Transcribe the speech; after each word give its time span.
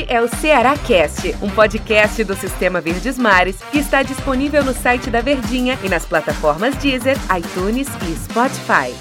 Este 0.00 0.14
é 0.14 0.22
o 0.22 0.28
Ceará 0.28 0.74
Cast, 0.78 1.34
um 1.42 1.50
podcast 1.50 2.24
do 2.24 2.34
Sistema 2.34 2.80
Verdes 2.80 3.18
Mares 3.18 3.62
que 3.64 3.78
está 3.78 4.02
disponível 4.02 4.64
no 4.64 4.72
site 4.72 5.10
da 5.10 5.20
Verdinha 5.20 5.76
e 5.84 5.90
nas 5.90 6.06
plataformas 6.06 6.74
Deezer, 6.76 7.16
iTunes 7.36 7.86
e 8.08 8.16
Spotify. 8.16 8.94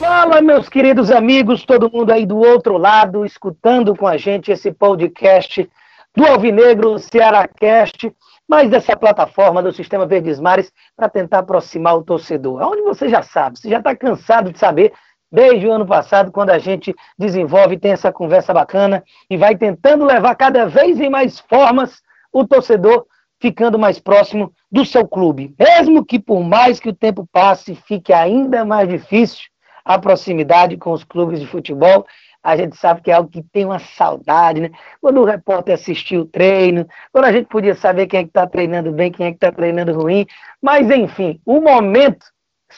Fala, 0.00 0.40
meus 0.40 0.68
queridos 0.68 1.12
amigos, 1.12 1.64
todo 1.64 1.90
mundo 1.90 2.10
aí 2.10 2.26
do 2.26 2.38
outro 2.38 2.76
lado, 2.76 3.24
escutando 3.24 3.94
com 3.94 4.06
a 4.06 4.16
gente 4.16 4.50
esse 4.50 4.72
podcast 4.72 5.70
do 6.16 6.26
Alvinegro 6.26 6.98
Ceará 6.98 7.46
Cast, 7.46 8.12
mais 8.48 8.68
dessa 8.68 8.96
plataforma 8.96 9.62
do 9.62 9.72
Sistema 9.72 10.06
Verdes 10.06 10.40
Mares 10.40 10.72
para 10.96 11.08
tentar 11.08 11.38
aproximar 11.38 11.96
o 11.96 12.02
torcedor. 12.02 12.62
Onde 12.62 12.82
você 12.82 13.08
já 13.08 13.22
sabe, 13.22 13.60
você 13.60 13.68
já 13.68 13.78
está 13.78 13.94
cansado 13.94 14.50
de 14.50 14.58
saber 14.58 14.92
desde 15.32 15.66
o 15.66 15.72
ano 15.72 15.86
passado, 15.86 16.30
quando 16.30 16.50
a 16.50 16.58
gente 16.58 16.94
desenvolve, 17.18 17.78
tem 17.78 17.92
essa 17.92 18.12
conversa 18.12 18.52
bacana 18.52 19.02
e 19.30 19.36
vai 19.36 19.56
tentando 19.56 20.04
levar 20.04 20.34
cada 20.34 20.66
vez 20.66 21.00
em 21.00 21.08
mais 21.08 21.40
formas 21.40 22.02
o 22.30 22.46
torcedor 22.46 23.06
ficando 23.40 23.78
mais 23.78 23.98
próximo 23.98 24.52
do 24.70 24.84
seu 24.84 25.08
clube. 25.08 25.54
Mesmo 25.58 26.04
que 26.04 26.20
por 26.20 26.44
mais 26.44 26.78
que 26.78 26.90
o 26.90 26.94
tempo 26.94 27.26
passe, 27.32 27.74
fique 27.74 28.12
ainda 28.12 28.64
mais 28.64 28.88
difícil 28.88 29.42
a 29.84 29.98
proximidade 29.98 30.76
com 30.76 30.92
os 30.92 31.02
clubes 31.02 31.40
de 31.40 31.46
futebol, 31.46 32.06
a 32.42 32.56
gente 32.56 32.76
sabe 32.76 33.00
que 33.00 33.10
é 33.10 33.14
algo 33.14 33.30
que 33.30 33.42
tem 33.42 33.64
uma 33.64 33.78
saudade, 33.78 34.60
né? 34.60 34.70
Quando 35.00 35.20
o 35.20 35.24
repórter 35.24 35.74
assistiu 35.74 36.22
o 36.22 36.26
treino, 36.26 36.86
quando 37.12 37.24
a 37.24 37.32
gente 37.32 37.46
podia 37.46 37.74
saber 37.74 38.06
quem 38.06 38.20
é 38.20 38.22
que 38.22 38.30
está 38.30 38.46
treinando 38.46 38.92
bem, 38.92 39.12
quem 39.12 39.26
é 39.26 39.30
que 39.30 39.36
está 39.36 39.50
treinando 39.52 39.92
ruim, 39.92 40.26
mas 40.60 40.90
enfim, 40.90 41.40
o 41.44 41.60
momento 41.60 42.26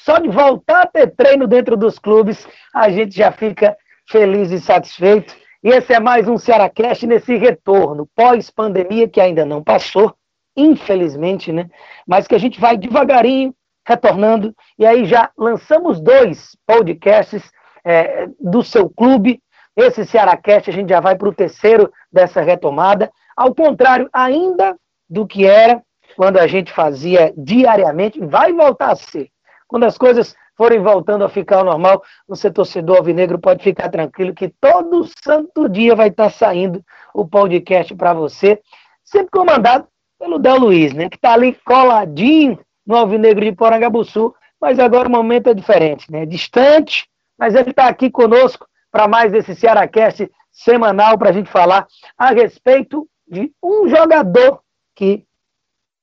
só 0.03 0.19
de 0.19 0.29
voltar 0.29 0.83
a 0.83 0.87
ter 0.87 1.15
treino 1.15 1.47
dentro 1.47 1.77
dos 1.77 1.99
clubes, 1.99 2.47
a 2.75 2.91
gente 2.91 3.17
já 3.17 3.31
fica 3.31 3.77
feliz 4.09 4.51
e 4.51 4.61
satisfeito. 4.61 5.35
E 5.63 5.69
esse 5.69 5.95
é 5.95 6.01
mais 6.01 6.29
um 6.29 6.37
Cearacast 6.37 7.07
nesse 7.07 7.37
retorno, 7.37 8.09
pós-pandemia, 8.15 9.09
que 9.09 9.21
ainda 9.21 9.47
não 9.47 9.63
passou, 9.63 10.15
infelizmente, 10.57 11.53
né? 11.53 11.69
Mas 12.07 12.27
que 12.27 12.35
a 12.35 12.39
gente 12.39 12.61
vai 12.61 12.77
devagarinho 12.77 13.55
retornando. 13.87 14.55
E 14.79 14.85
aí 14.85 15.05
já 15.05 15.31
lançamos 15.39 16.01
dois 16.01 16.57
podcasts 16.67 17.51
é, 17.85 18.27
do 18.41 18.63
seu 18.63 18.91
clube. 18.91 19.41
Esse 19.77 20.05
Cearacast 20.05 20.71
a 20.71 20.73
gente 20.73 20.89
já 20.89 21.01
vai 21.01 21.17
para 21.17 21.29
o 21.29 21.35
terceiro 21.35 21.91
dessa 22.13 22.41
retomada. 22.41 23.11
Ao 23.37 23.55
contrário, 23.55 24.09
ainda 24.13 24.77
do 25.09 25.27
que 25.27 25.47
era 25.47 25.83
quando 26.17 26.39
a 26.39 26.47
gente 26.47 26.73
fazia 26.73 27.33
diariamente, 27.37 28.21
vai 28.21 28.53
voltar 28.53 28.93
a 28.93 28.97
ser 28.97 29.31
quando 29.67 29.85
as 29.85 29.99
coisas 29.99 30.37
forem 30.57 30.81
voltando 30.81 31.25
a 31.25 31.29
ficar 31.29 31.59
ao 31.59 31.65
normal, 31.65 32.03
você, 32.29 32.51
torcedor 32.51 32.99
alvinegro, 32.99 33.39
pode 33.39 33.63
ficar 33.63 33.89
tranquilo 33.89 34.35
que 34.35 34.49
todo 34.61 35.09
santo 35.25 35.69
dia 35.69 35.95
vai 35.95 36.09
estar 36.09 36.31
saindo 36.31 36.85
o 37.13 37.27
podcast 37.27 37.95
para 37.95 38.15
você, 38.15 38.61
sempre 39.05 39.31
comandado 39.31 39.87
pelo 40.19 40.39
Del 40.39 40.59
Luiz, 40.59 40.93
né, 40.93 41.09
que 41.09 41.17
está 41.17 41.33
ali 41.33 41.59
coladinho 41.65 42.59
no 42.87 42.97
Alvinegro 42.97 43.45
de 43.45 43.53
Porangabuçu, 43.53 44.35
mas 44.61 44.79
agora 44.79 45.09
o 45.09 45.13
momento 45.13 45.49
é 45.49 45.55
diferente, 45.55 46.11
né, 46.11 46.25
distante, 46.25 47.09
mas 47.39 47.55
ele 47.55 47.71
está 47.71 47.89
aqui 47.89 48.11
conosco 48.11 48.67
para 48.91 49.09
mais 49.09 49.35
esse 49.35 49.55
Cearacast 49.55 50.31
semanal 50.53 51.19
para 51.19 51.31
a 51.31 51.33
gente 51.33 51.51
falar 51.51 51.87
a 52.17 52.31
respeito 52.31 53.09
de 53.27 53.53
um 53.63 53.89
jogador 53.89 54.61
que 54.95 55.27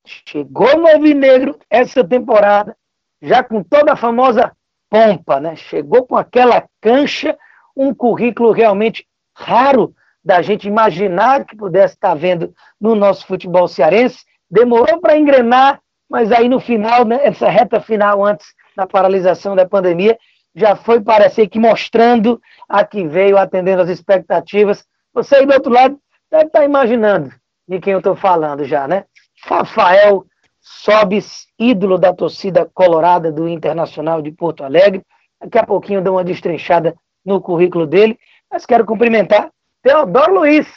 chegou 0.06 0.78
no 0.78 0.88
Alvinegro 0.88 1.58
essa 1.70 2.04
temporada 2.04 2.76
já 3.22 3.44
com 3.44 3.64
toda 3.64 3.94
a 3.94 3.98
famosa 3.98 4.52
pompa, 4.90 5.40
né? 5.40 5.56
Chegou 5.56 6.06
com 6.06 6.18
aquela 6.18 6.66
cancha, 6.82 7.38
um 7.76 7.94
currículo 7.94 8.52
realmente 8.52 9.06
raro 9.36 9.94
da 10.24 10.42
gente 10.42 10.68
imaginar 10.68 11.46
que 11.46 11.56
pudesse 11.56 11.96
estar 11.96 12.14
vendo 12.16 12.54
no 12.80 12.96
nosso 12.96 13.26
futebol 13.26 13.68
cearense. 13.68 14.24
Demorou 14.50 15.00
para 15.00 15.18
engrenar, 15.18 15.80
mas 16.10 16.32
aí 16.32 16.50
no 16.50 16.60
final, 16.60 17.06
né, 17.06 17.20
essa 17.24 17.50
reta 17.50 17.80
final 17.80 18.24
antes 18.26 18.48
da 18.76 18.86
paralisação 18.86 19.56
da 19.56 19.66
pandemia, 19.66 20.18
já 20.54 20.76
foi 20.76 21.00
parecer 21.00 21.48
que 21.48 21.58
mostrando 21.58 22.40
a 22.68 22.84
que 22.84 23.08
veio 23.08 23.38
atendendo 23.38 23.82
as 23.82 23.90
expectativas. 23.90 24.86
Você 25.14 25.36
aí 25.36 25.46
do 25.46 25.54
outro 25.54 25.72
lado 25.72 25.98
deve 26.30 26.46
estar 26.46 26.66
imaginando 26.66 27.32
de 27.68 27.80
quem 27.80 27.94
eu 27.94 28.00
estou 28.00 28.16
falando 28.16 28.66
já, 28.66 28.88
né? 28.88 29.06
Rafael 29.46 30.26
Sobes, 30.62 31.48
ídolo 31.58 31.98
da 31.98 32.14
torcida 32.14 32.70
colorada 32.74 33.32
do 33.32 33.50
Internacional 33.50 34.22
de 34.22 34.32
Porto 34.32 34.64
Alegre. 34.64 35.02
Daqui 35.40 35.58
a 35.58 35.66
pouquinho 35.66 36.04
dou 36.04 36.16
uma 36.16 36.24
destrinchada 36.24 36.96
no 37.26 37.42
currículo 37.42 37.88
dele, 37.88 38.18
mas 38.50 38.66
quero 38.66 38.86
cumprimentar 38.86 39.50
Teodoro 39.82 40.36
Luiz. 40.36 40.68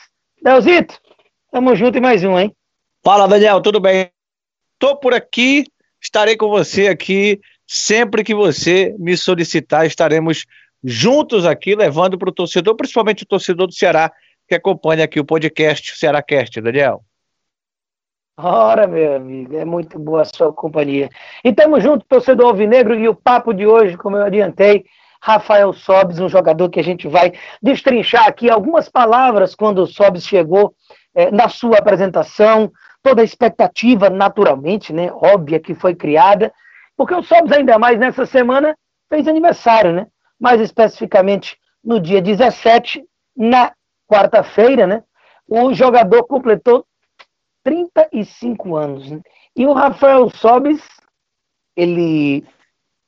Leozito, 0.43 0.99
tamo 1.53 1.77
junto 1.77 1.99
em 1.99 2.01
mais 2.01 2.25
um, 2.25 2.39
hein? 2.39 2.55
Fala, 3.03 3.29
Daniel, 3.29 3.61
tudo 3.61 3.79
bem? 3.79 4.11
Tô 4.79 4.97
por 4.97 5.13
aqui, 5.13 5.65
estarei 6.01 6.37
com 6.37 6.49
você 6.49 6.89
aqui 6.89 7.41
sempre 7.67 8.25
que 8.25 8.35
você 8.35 8.95
me 8.99 9.17
solicitar, 9.17 9.87
estaremos 9.87 10.45
juntos 10.83 11.47
aqui, 11.47 11.75
levando 11.75 12.19
para 12.19 12.29
o 12.29 12.33
torcedor, 12.33 12.77
principalmente 12.77 13.23
o 13.23 13.27
torcedor 13.27 13.67
do 13.67 13.75
Ceará, 13.75 14.13
que 14.47 14.55
acompanha 14.55 15.05
aqui 15.05 15.19
o 15.19 15.25
podcast 15.25 15.97
Ceará 15.97 16.23
Cast, 16.23 16.61
Daniel. 16.61 17.03
Ora, 18.37 18.89
meu 18.89 19.15
amigo, 19.15 19.57
é 19.57 19.65
muito 19.65 19.97
boa 19.97 20.23
a 20.23 20.25
sua 20.25 20.53
companhia. 20.53 21.09
E 21.45 21.51
estamos 21.51 21.81
juntos, 21.85 22.05
torcedor 22.09 22.49
Alvinegro, 22.49 22.95
e 22.99 23.09
o 23.09 23.15
papo 23.15 23.55
de 23.55 23.65
hoje, 23.65 23.97
como 23.97 24.17
eu 24.17 24.25
adiantei, 24.25 24.85
Rafael 25.23 25.73
Sobes, 25.73 26.19
um 26.19 26.29
jogador 26.29 26.69
que 26.69 26.81
a 26.81 26.83
gente 26.83 27.07
vai 27.07 27.33
destrinchar 27.63 28.27
aqui 28.27 28.51
algumas 28.51 28.89
palavras 28.89 29.55
quando 29.55 29.79
o 29.79 29.87
Sobes 29.87 30.27
chegou 30.27 30.75
é, 31.15 31.31
na 31.31 31.49
sua 31.49 31.79
apresentação, 31.79 32.73
toda 33.05 33.23
a 33.23 33.25
expectativa, 33.25 34.11
naturalmente, 34.11 34.93
né, 34.93 35.13
óbvia 35.13 35.61
que 35.61 35.73
foi 35.73 35.95
criada, 35.95 36.53
porque 36.97 37.15
o 37.15 37.23
Sobes, 37.23 37.53
ainda 37.53 37.79
mais 37.79 38.01
nessa 38.01 38.27
semana, 38.27 38.77
fez 39.09 39.29
aniversário, 39.29 39.93
né? 39.93 40.09
Mais 40.41 40.61
especificamente 40.61 41.57
no 41.85 42.01
dia 42.01 42.21
17, 42.21 43.05
na 43.37 43.73
quarta-feira, 44.09 44.89
né? 44.89 45.05
O 45.49 45.73
jogador 45.73 46.25
completou 46.25 46.85
35 47.65 48.77
anos. 48.77 49.11
Né? 49.11 49.21
E 49.57 49.67
o 49.67 49.73
Rafael 49.73 50.29
Sobis, 50.31 50.83
ele 51.75 52.45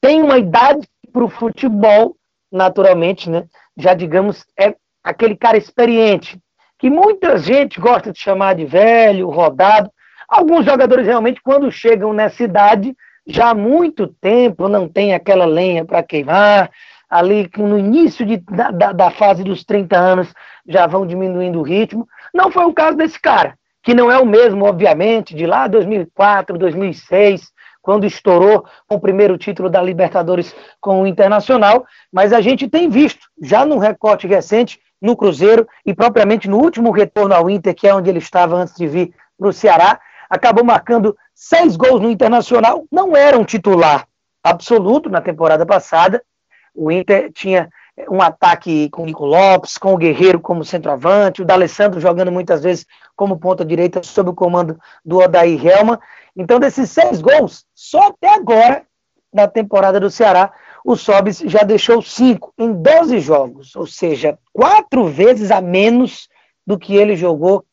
tem 0.00 0.22
uma 0.22 0.38
idade 0.38 0.88
para 1.12 1.24
o 1.24 1.28
futebol, 1.28 2.16
naturalmente, 2.50 3.30
né? 3.30 3.46
Já 3.76 3.94
digamos, 3.94 4.44
é 4.58 4.74
aquele 5.04 5.36
cara 5.36 5.56
experiente, 5.56 6.40
que 6.78 6.90
muita 6.90 7.38
gente 7.38 7.80
gosta 7.80 8.12
de 8.12 8.18
chamar 8.18 8.54
de 8.54 8.64
velho, 8.64 9.30
rodado. 9.30 9.90
Alguns 10.28 10.64
jogadores 10.64 11.06
realmente, 11.06 11.40
quando 11.42 11.70
chegam 11.70 12.12
nessa 12.12 12.42
idade, 12.42 12.94
já 13.26 13.50
há 13.50 13.54
muito 13.54 14.06
tempo 14.06 14.68
não 14.68 14.88
tem 14.88 15.14
aquela 15.14 15.44
lenha 15.44 15.84
para 15.84 16.02
queimar, 16.02 16.70
ali 17.08 17.48
no 17.56 17.78
início 17.78 18.26
de, 18.26 18.38
da, 18.38 18.92
da 18.92 19.10
fase 19.10 19.44
dos 19.44 19.64
30 19.64 19.96
anos 19.96 20.34
já 20.66 20.86
vão 20.86 21.06
diminuindo 21.06 21.60
o 21.60 21.62
ritmo. 21.62 22.06
Não 22.34 22.50
foi 22.50 22.64
o 22.64 22.74
caso 22.74 22.96
desse 22.96 23.20
cara 23.20 23.56
que 23.86 23.94
não 23.94 24.10
é 24.10 24.18
o 24.18 24.26
mesmo, 24.26 24.64
obviamente, 24.64 25.32
de 25.32 25.46
lá 25.46 25.68
2004, 25.68 26.58
2006, 26.58 27.52
quando 27.80 28.04
estourou 28.04 28.64
com 28.88 28.96
o 28.96 29.00
primeiro 29.00 29.38
título 29.38 29.70
da 29.70 29.80
Libertadores 29.80 30.52
com 30.80 31.02
o 31.02 31.06
Internacional, 31.06 31.86
mas 32.12 32.32
a 32.32 32.40
gente 32.40 32.68
tem 32.68 32.88
visto, 32.88 33.28
já 33.40 33.64
no 33.64 33.78
recorte 33.78 34.26
recente, 34.26 34.80
no 35.00 35.16
Cruzeiro 35.16 35.68
e 35.86 35.94
propriamente 35.94 36.50
no 36.50 36.58
último 36.58 36.90
retorno 36.90 37.32
ao 37.32 37.48
Inter, 37.48 37.76
que 37.76 37.86
é 37.86 37.94
onde 37.94 38.10
ele 38.10 38.18
estava 38.18 38.56
antes 38.56 38.74
de 38.74 38.88
vir 38.88 39.14
para 39.38 39.48
o 39.48 39.52
Ceará, 39.52 40.00
acabou 40.28 40.64
marcando 40.64 41.16
seis 41.32 41.76
gols 41.76 42.00
no 42.00 42.10
Internacional, 42.10 42.84
não 42.90 43.16
era 43.16 43.38
um 43.38 43.44
titular 43.44 44.04
absoluto 44.42 45.08
na 45.08 45.20
temporada 45.20 45.64
passada, 45.64 46.24
o 46.74 46.90
Inter 46.90 47.30
tinha 47.32 47.68
um 48.10 48.20
ataque 48.20 48.90
com 48.90 49.02
o 49.02 49.06
Nico 49.06 49.24
Lopes, 49.24 49.78
com 49.78 49.94
o 49.94 49.96
Guerreiro 49.96 50.38
como 50.38 50.64
centroavante, 50.64 51.42
o 51.42 51.44
D'Alessandro 51.44 52.00
jogando 52.00 52.30
muitas 52.30 52.62
vezes 52.62 52.86
como 53.14 53.38
ponta 53.38 53.64
direita 53.64 54.02
sob 54.02 54.30
o 54.30 54.34
comando 54.34 54.78
do 55.04 55.18
Odair 55.18 55.64
Helma. 55.66 55.98
Então, 56.36 56.60
desses 56.60 56.90
seis 56.90 57.20
gols, 57.22 57.64
só 57.74 58.08
até 58.08 58.34
agora, 58.34 58.84
na 59.32 59.48
temporada 59.48 59.98
do 59.98 60.10
Ceará, 60.10 60.52
o 60.84 60.94
Sobis 60.94 61.38
já 61.38 61.62
deixou 61.62 62.02
cinco 62.02 62.52
em 62.58 62.72
12 62.72 63.18
jogos, 63.20 63.74
ou 63.74 63.86
seja, 63.86 64.38
quatro 64.52 65.06
vezes 65.06 65.50
a 65.50 65.60
menos 65.60 66.28
do 66.66 66.78
que 66.78 66.94
ele 66.94 67.16
jogou 67.16 67.64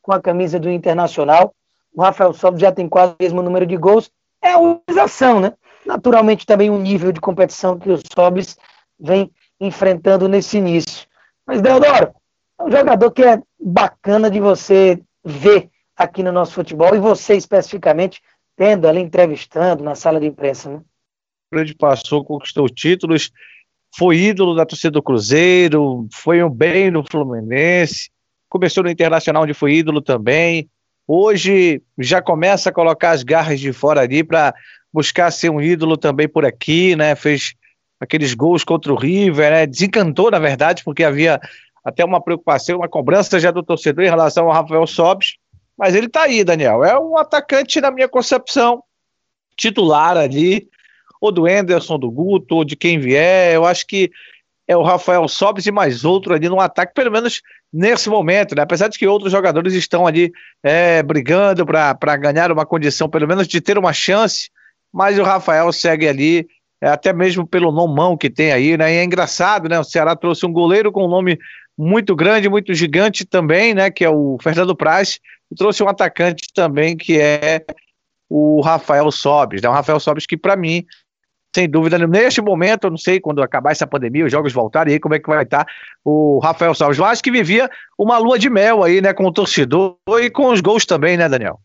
com 0.00 0.12
a 0.12 0.20
camisa 0.20 0.58
do 0.58 0.70
Internacional. 0.70 1.52
O 1.94 2.02
Rafael 2.02 2.32
Sobis 2.32 2.60
já 2.60 2.72
tem 2.72 2.88
quase 2.88 3.12
o 3.12 3.16
mesmo 3.20 3.42
número 3.42 3.66
de 3.66 3.76
gols. 3.76 4.10
É 4.40 4.52
a 4.52 4.58
organização, 4.58 5.40
né? 5.40 5.52
Naturalmente, 5.84 6.46
também 6.46 6.70
o 6.70 6.78
nível 6.78 7.12
de 7.12 7.20
competição 7.20 7.78
que 7.78 7.90
o 7.90 7.98
Sobis 8.14 8.56
vem 8.98 9.30
enfrentando 9.66 10.28
nesse 10.28 10.58
início. 10.58 11.06
Mas, 11.46 11.60
Deodoro, 11.60 12.14
é 12.58 12.62
um 12.62 12.70
jogador 12.70 13.10
que 13.10 13.22
é 13.22 13.40
bacana 13.60 14.30
de 14.30 14.40
você 14.40 15.00
ver 15.24 15.70
aqui 15.96 16.22
no 16.22 16.32
nosso 16.32 16.52
futebol 16.52 16.94
e 16.94 16.98
você 16.98 17.34
especificamente 17.34 18.20
tendo 18.56 18.86
ali 18.86 19.00
entrevistando 19.00 19.82
na 19.82 19.94
sala 19.94 20.20
de 20.20 20.26
imprensa, 20.26 20.70
né? 20.70 20.80
Grande 21.52 21.74
passou, 21.74 22.24
conquistou 22.24 22.68
títulos, 22.68 23.30
foi 23.96 24.16
ídolo 24.16 24.54
da 24.54 24.66
torcida 24.66 24.92
do 24.92 25.02
Cruzeiro, 25.02 26.08
foi 26.12 26.42
um 26.42 26.50
bem 26.50 26.90
no 26.90 27.04
Fluminense, 27.08 28.10
começou 28.48 28.82
no 28.82 28.90
Internacional, 28.90 29.44
onde 29.44 29.54
foi 29.54 29.74
ídolo 29.74 30.00
também. 30.00 30.68
Hoje 31.06 31.82
já 31.98 32.22
começa 32.22 32.70
a 32.70 32.72
colocar 32.72 33.10
as 33.10 33.22
garras 33.22 33.60
de 33.60 33.72
fora 33.72 34.00
ali 34.00 34.24
para 34.24 34.54
buscar 34.92 35.30
ser 35.30 35.50
um 35.50 35.60
ídolo 35.60 35.96
também 35.96 36.28
por 36.28 36.44
aqui, 36.44 36.96
né? 36.96 37.14
Fez 37.14 37.54
aqueles 38.00 38.34
gols 38.34 38.64
contra 38.64 38.92
o 38.92 38.96
River, 38.96 39.50
né? 39.50 39.66
Desencantou, 39.66 40.30
na 40.30 40.38
verdade, 40.38 40.82
porque 40.84 41.04
havia 41.04 41.40
até 41.84 42.04
uma 42.04 42.20
preocupação, 42.20 42.78
uma 42.78 42.88
cobrança 42.88 43.38
já 43.38 43.50
do 43.50 43.62
torcedor 43.62 44.04
em 44.04 44.08
relação 44.08 44.46
ao 44.46 44.52
Rafael 44.52 44.86
Sobis. 44.86 45.36
Mas 45.76 45.94
ele 45.94 46.06
está 46.06 46.22
aí, 46.22 46.44
Daniel. 46.44 46.84
É 46.84 46.98
um 46.98 47.18
atacante, 47.18 47.80
na 47.80 47.90
minha 47.90 48.08
concepção, 48.08 48.82
titular 49.56 50.16
ali, 50.16 50.68
ou 51.20 51.32
do 51.32 51.48
Enderson, 51.48 51.98
do 51.98 52.10
Guto, 52.10 52.56
ou 52.56 52.64
de 52.64 52.76
quem 52.76 52.98
vier. 52.98 53.54
Eu 53.54 53.64
acho 53.64 53.86
que 53.86 54.10
é 54.66 54.76
o 54.76 54.82
Rafael 54.82 55.26
Sobis 55.28 55.66
e 55.66 55.72
mais 55.72 56.04
outro 56.04 56.32
ali 56.34 56.48
no 56.48 56.60
ataque, 56.60 56.94
pelo 56.94 57.10
menos 57.10 57.42
nesse 57.72 58.08
momento, 58.08 58.54
né? 58.54 58.62
Apesar 58.62 58.88
de 58.88 58.98
que 58.98 59.06
outros 59.06 59.32
jogadores 59.32 59.74
estão 59.74 60.06
ali 60.06 60.32
é, 60.62 61.02
brigando 61.02 61.66
para 61.66 62.16
ganhar 62.16 62.50
uma 62.50 62.64
condição, 62.64 63.08
pelo 63.08 63.28
menos 63.28 63.46
de 63.46 63.60
ter 63.60 63.76
uma 63.76 63.92
chance, 63.92 64.48
mas 64.92 65.18
o 65.18 65.22
Rafael 65.22 65.70
segue 65.72 66.08
ali, 66.08 66.46
até 66.88 67.12
mesmo 67.12 67.46
pelo 67.46 67.72
nomão 67.72 68.16
que 68.16 68.30
tem 68.30 68.52
aí, 68.52 68.76
né? 68.76 68.94
E 68.94 68.98
é 68.98 69.04
engraçado, 69.04 69.68
né? 69.68 69.78
O 69.78 69.84
Ceará 69.84 70.14
trouxe 70.16 70.44
um 70.44 70.52
goleiro 70.52 70.92
com 70.92 71.04
um 71.04 71.08
nome 71.08 71.38
muito 71.76 72.14
grande, 72.14 72.48
muito 72.48 72.72
gigante 72.74 73.24
também, 73.24 73.74
né? 73.74 73.90
Que 73.90 74.04
é 74.04 74.10
o 74.10 74.38
Fernando 74.42 74.76
Praz, 74.76 75.18
e 75.50 75.54
trouxe 75.54 75.82
um 75.82 75.88
atacante 75.88 76.48
também 76.54 76.96
que 76.96 77.18
é 77.18 77.64
o 78.28 78.60
Rafael 78.60 79.10
Sobis, 79.10 79.62
né? 79.62 79.68
O 79.68 79.72
Rafael 79.72 80.00
Sobis 80.00 80.26
que 80.26 80.36
para 80.36 80.56
mim 80.56 80.84
sem 81.54 81.70
dúvida, 81.70 81.96
neste 82.08 82.42
momento, 82.42 82.84
eu 82.84 82.90
não 82.90 82.98
sei 82.98 83.20
quando 83.20 83.40
acabar 83.40 83.70
essa 83.70 83.86
pandemia, 83.86 84.26
os 84.26 84.32
jogos 84.32 84.52
voltarem 84.52 84.94
aí, 84.94 84.98
como 84.98 85.14
é 85.14 85.20
que 85.20 85.28
vai 85.28 85.44
estar 85.44 85.64
o 86.04 86.40
Rafael 86.40 86.74
Salles. 86.74 86.98
Eu 86.98 87.04
acho 87.04 87.22
que 87.22 87.30
vivia 87.30 87.70
uma 87.96 88.18
lua 88.18 88.36
de 88.36 88.50
mel 88.50 88.82
aí, 88.82 89.00
né, 89.00 89.12
com 89.12 89.24
o 89.24 89.32
torcedor 89.32 89.96
e 90.20 90.28
com 90.30 90.48
os 90.48 90.60
gols 90.60 90.84
também, 90.84 91.16
né, 91.16 91.28
Daniel? 91.28 91.60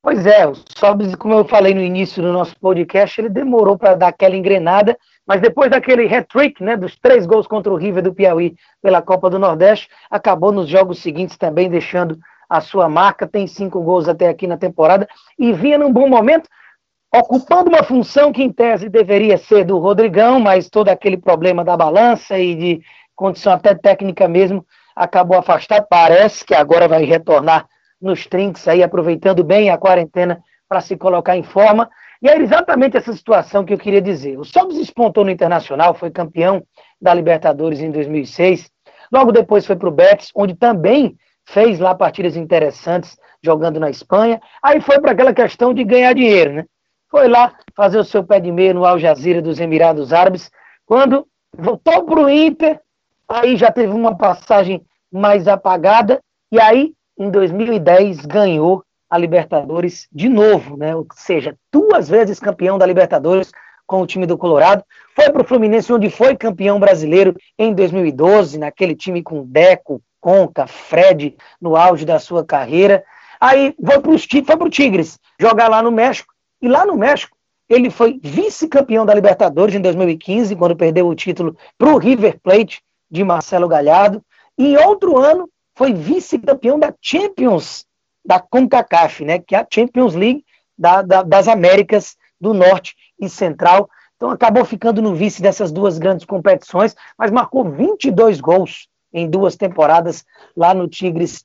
Pois 0.00 0.24
é, 0.26 0.46
o 0.46 0.54
Sobis, 0.54 1.14
como 1.16 1.34
eu 1.34 1.44
falei 1.44 1.74
no 1.74 1.80
início 1.80 2.22
do 2.22 2.32
nosso 2.32 2.56
podcast, 2.60 3.20
ele 3.20 3.28
demorou 3.28 3.76
para 3.76 3.96
dar 3.96 4.08
aquela 4.08 4.36
engrenada, 4.36 4.96
mas 5.26 5.40
depois 5.40 5.70
daquele 5.70 6.06
hat-trick, 6.06 6.62
né, 6.62 6.76
dos 6.76 6.96
três 6.96 7.26
gols 7.26 7.48
contra 7.48 7.72
o 7.72 7.76
River 7.76 8.04
do 8.04 8.14
Piauí 8.14 8.54
pela 8.80 9.02
Copa 9.02 9.28
do 9.28 9.40
Nordeste, 9.40 9.88
acabou 10.08 10.52
nos 10.52 10.68
jogos 10.68 11.00
seguintes 11.00 11.36
também 11.36 11.68
deixando 11.68 12.16
a 12.48 12.60
sua 12.60 12.88
marca, 12.88 13.26
tem 13.26 13.46
cinco 13.46 13.82
gols 13.82 14.08
até 14.08 14.28
aqui 14.28 14.46
na 14.46 14.56
temporada, 14.56 15.06
e 15.36 15.52
vinha 15.52 15.76
num 15.76 15.92
bom 15.92 16.08
momento, 16.08 16.48
ocupando 17.12 17.68
uma 17.68 17.82
função 17.82 18.32
que 18.32 18.42
em 18.42 18.52
tese 18.52 18.88
deveria 18.88 19.36
ser 19.36 19.64
do 19.64 19.78
Rodrigão, 19.78 20.38
mas 20.38 20.70
todo 20.70 20.88
aquele 20.88 21.16
problema 21.16 21.64
da 21.64 21.76
balança 21.76 22.38
e 22.38 22.54
de 22.54 22.82
condição 23.16 23.52
até 23.52 23.74
técnica 23.74 24.28
mesmo 24.28 24.64
acabou 24.94 25.36
afastado. 25.36 25.86
Parece 25.90 26.44
que 26.44 26.54
agora 26.54 26.86
vai 26.86 27.04
retornar 27.04 27.66
nos 28.00 28.26
trinks 28.26 28.66
aí, 28.68 28.82
aproveitando 28.82 29.42
bem 29.42 29.70
a 29.70 29.78
quarentena 29.78 30.42
para 30.68 30.80
se 30.80 30.96
colocar 30.96 31.36
em 31.36 31.42
forma. 31.42 31.88
E 32.20 32.28
é 32.28 32.36
exatamente 32.38 32.96
essa 32.96 33.12
situação 33.12 33.64
que 33.64 33.72
eu 33.72 33.78
queria 33.78 34.02
dizer. 34.02 34.38
O 34.38 34.44
Sobis 34.44 34.76
despontou 34.76 35.24
no 35.24 35.30
Internacional, 35.30 35.94
foi 35.94 36.10
campeão 36.10 36.62
da 37.00 37.14
Libertadores 37.14 37.80
em 37.80 37.90
2006. 37.90 38.70
Logo 39.12 39.32
depois 39.32 39.66
foi 39.66 39.76
para 39.76 39.88
o 39.88 39.92
Betis, 39.92 40.30
onde 40.34 40.54
também 40.54 41.16
fez 41.46 41.78
lá 41.78 41.94
partidas 41.94 42.36
interessantes 42.36 43.16
jogando 43.42 43.80
na 43.80 43.88
Espanha. 43.88 44.40
Aí 44.62 44.80
foi 44.80 45.00
para 45.00 45.12
aquela 45.12 45.32
questão 45.32 45.72
de 45.72 45.84
ganhar 45.84 46.12
dinheiro, 46.12 46.52
né? 46.52 46.64
foi 47.10 47.28
lá 47.28 47.54
fazer 47.74 47.98
o 47.98 48.04
seu 48.04 48.22
pé 48.22 48.38
de 48.38 48.52
meia 48.52 48.74
no 48.74 48.84
Al 48.84 48.98
Jazeera 48.98 49.42
dos 49.42 49.58
Emirados 49.58 50.12
Árabes. 50.12 50.50
Quando 50.86 51.26
voltou 51.56 52.04
para 52.04 52.20
o 52.20 52.28
Inter, 52.28 52.80
aí 53.28 53.56
já 53.56 53.70
teve 53.70 53.92
uma 53.92 54.16
passagem 54.16 54.84
mais 55.10 55.48
apagada, 55.48 56.20
e 56.52 56.60
aí, 56.60 56.92
em 57.18 57.30
2010, 57.30 58.24
ganhou 58.26 58.84
a 59.10 59.18
Libertadores 59.18 60.06
de 60.12 60.28
novo, 60.28 60.76
né? 60.76 60.94
ou 60.94 61.06
seja, 61.14 61.56
duas 61.72 62.08
vezes 62.08 62.38
campeão 62.38 62.78
da 62.78 62.86
Libertadores 62.86 63.50
com 63.86 64.02
o 64.02 64.06
time 64.06 64.26
do 64.26 64.36
Colorado. 64.36 64.84
Foi 65.14 65.30
para 65.30 65.42
o 65.42 65.44
Fluminense, 65.44 65.92
onde 65.92 66.10
foi 66.10 66.36
campeão 66.36 66.78
brasileiro 66.78 67.34
em 67.58 67.74
2012, 67.74 68.58
naquele 68.58 68.94
time 68.94 69.22
com 69.22 69.44
Deco, 69.44 70.02
Conca, 70.20 70.66
Fred, 70.66 71.36
no 71.60 71.74
auge 71.74 72.04
da 72.04 72.18
sua 72.18 72.44
carreira. 72.44 73.02
Aí 73.40 73.74
foi 73.84 74.00
para 74.44 74.66
o 74.66 74.70
Tigres, 74.70 75.18
jogar 75.40 75.68
lá 75.68 75.82
no 75.82 75.90
México, 75.90 76.32
e 76.60 76.68
lá 76.68 76.84
no 76.84 76.96
México, 76.96 77.36
ele 77.68 77.88
foi 77.88 78.18
vice-campeão 78.22 79.06
da 79.06 79.14
Libertadores 79.14 79.74
em 79.74 79.80
2015, 79.80 80.56
quando 80.56 80.76
perdeu 80.76 81.06
o 81.06 81.14
título 81.14 81.56
para 81.76 81.88
o 81.88 81.98
River 81.98 82.38
Plate 82.42 82.82
de 83.10 83.22
Marcelo 83.22 83.68
Galhardo. 83.68 84.22
E 84.56 84.72
em 84.72 84.76
outro 84.76 85.16
ano, 85.16 85.48
foi 85.78 85.94
vice-campeão 85.94 86.76
da 86.76 86.92
Champions 87.00 87.86
da 88.24 88.40
CONCACAF, 88.40 89.24
né, 89.24 89.38
que 89.38 89.54
é 89.54 89.60
a 89.60 89.66
Champions 89.72 90.16
League 90.16 90.44
da, 90.76 91.02
da, 91.02 91.22
das 91.22 91.46
Américas 91.46 92.16
do 92.40 92.52
Norte 92.52 92.96
e 93.16 93.28
Central. 93.28 93.88
Então 94.16 94.28
acabou 94.28 94.64
ficando 94.64 95.00
no 95.00 95.14
vice 95.14 95.40
dessas 95.40 95.70
duas 95.70 95.96
grandes 95.96 96.26
competições, 96.26 96.96
mas 97.16 97.30
marcou 97.30 97.70
22 97.70 98.40
gols 98.40 98.88
em 99.12 99.30
duas 99.30 99.54
temporadas 99.54 100.24
lá 100.56 100.74
no 100.74 100.88
Tigres 100.88 101.44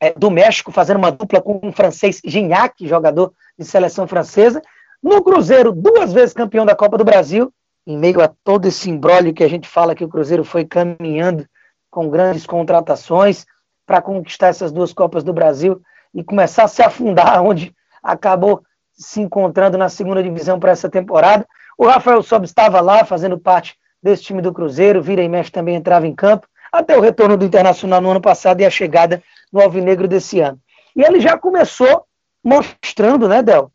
é, 0.00 0.10
do 0.12 0.30
México, 0.30 0.72
fazendo 0.72 0.96
uma 0.96 1.12
dupla 1.12 1.42
com 1.42 1.60
um 1.62 1.70
francês 1.70 2.22
Gignac, 2.24 2.74
jogador 2.88 3.34
de 3.58 3.64
seleção 3.66 4.08
francesa. 4.08 4.62
No 5.02 5.22
Cruzeiro, 5.22 5.70
duas 5.70 6.14
vezes 6.14 6.32
campeão 6.32 6.64
da 6.64 6.74
Copa 6.74 6.96
do 6.96 7.04
Brasil, 7.04 7.52
em 7.86 7.98
meio 7.98 8.22
a 8.22 8.28
todo 8.42 8.66
esse 8.66 8.88
embrólio 8.88 9.34
que 9.34 9.44
a 9.44 9.48
gente 9.48 9.68
fala 9.68 9.94
que 9.94 10.04
o 10.04 10.08
Cruzeiro 10.08 10.44
foi 10.44 10.64
caminhando 10.64 11.46
com 11.90 12.08
grandes 12.08 12.46
contratações 12.46 13.44
para 13.86 14.02
conquistar 14.02 14.48
essas 14.48 14.72
duas 14.72 14.92
Copas 14.92 15.22
do 15.22 15.32
Brasil 15.32 15.80
e 16.12 16.24
começar 16.24 16.64
a 16.64 16.68
se 16.68 16.82
afundar 16.82 17.40
onde 17.44 17.74
acabou 18.02 18.62
se 18.92 19.20
encontrando 19.20 19.78
na 19.78 19.88
segunda 19.88 20.22
divisão 20.22 20.58
para 20.58 20.72
essa 20.72 20.88
temporada. 20.88 21.46
O 21.78 21.86
Rafael 21.86 22.22
Sobis 22.22 22.50
estava 22.50 22.80
lá 22.80 23.04
fazendo 23.04 23.38
parte 23.38 23.76
desse 24.02 24.24
time 24.24 24.42
do 24.42 24.52
Cruzeiro, 24.52 25.02
vira 25.02 25.22
e 25.22 25.28
mexe 25.28 25.50
também 25.50 25.74
entrava 25.74 26.06
em 26.06 26.14
campo, 26.14 26.46
até 26.72 26.96
o 26.96 27.00
retorno 27.00 27.36
do 27.36 27.44
Internacional 27.44 28.00
no 28.00 28.10
ano 28.10 28.20
passado 28.20 28.60
e 28.60 28.64
a 28.64 28.70
chegada 28.70 29.22
no 29.52 29.60
Alvinegro 29.60 30.08
desse 30.08 30.40
ano. 30.40 30.58
E 30.94 31.02
ele 31.02 31.20
já 31.20 31.36
começou 31.36 32.06
mostrando, 32.42 33.28
né, 33.28 33.42
Del? 33.42 33.70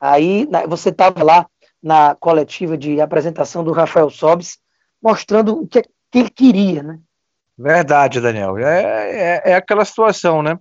Aí 0.00 0.46
você 0.68 0.90
estava 0.90 1.22
lá 1.22 1.46
na 1.82 2.14
coletiva 2.16 2.76
de 2.76 3.00
apresentação 3.00 3.64
do 3.64 3.72
Rafael 3.72 4.10
Sobis, 4.10 4.58
mostrando 5.02 5.62
o 5.62 5.66
que, 5.66 5.82
que 5.82 6.18
ele 6.18 6.30
queria, 6.30 6.82
né? 6.82 6.98
Verdade, 7.58 8.20
Daniel. 8.20 8.58
É, 8.58 9.42
é, 9.42 9.42
é, 9.52 9.54
aquela 9.54 9.84
situação, 9.84 10.42
né? 10.42 10.58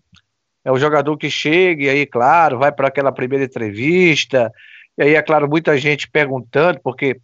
É 0.63 0.71
o 0.71 0.79
jogador 0.79 1.15
que 1.17 1.29
chega 1.29 1.83
e 1.83 1.89
aí, 1.89 2.05
claro, 2.05 2.57
vai 2.57 2.71
para 2.71 2.87
aquela 2.87 3.11
primeira 3.11 3.45
entrevista, 3.45 4.51
e 4.97 5.03
aí, 5.03 5.15
é 5.15 5.21
claro, 5.21 5.47
muita 5.47 5.77
gente 5.77 6.09
perguntando, 6.09 6.79
porque 6.81 7.19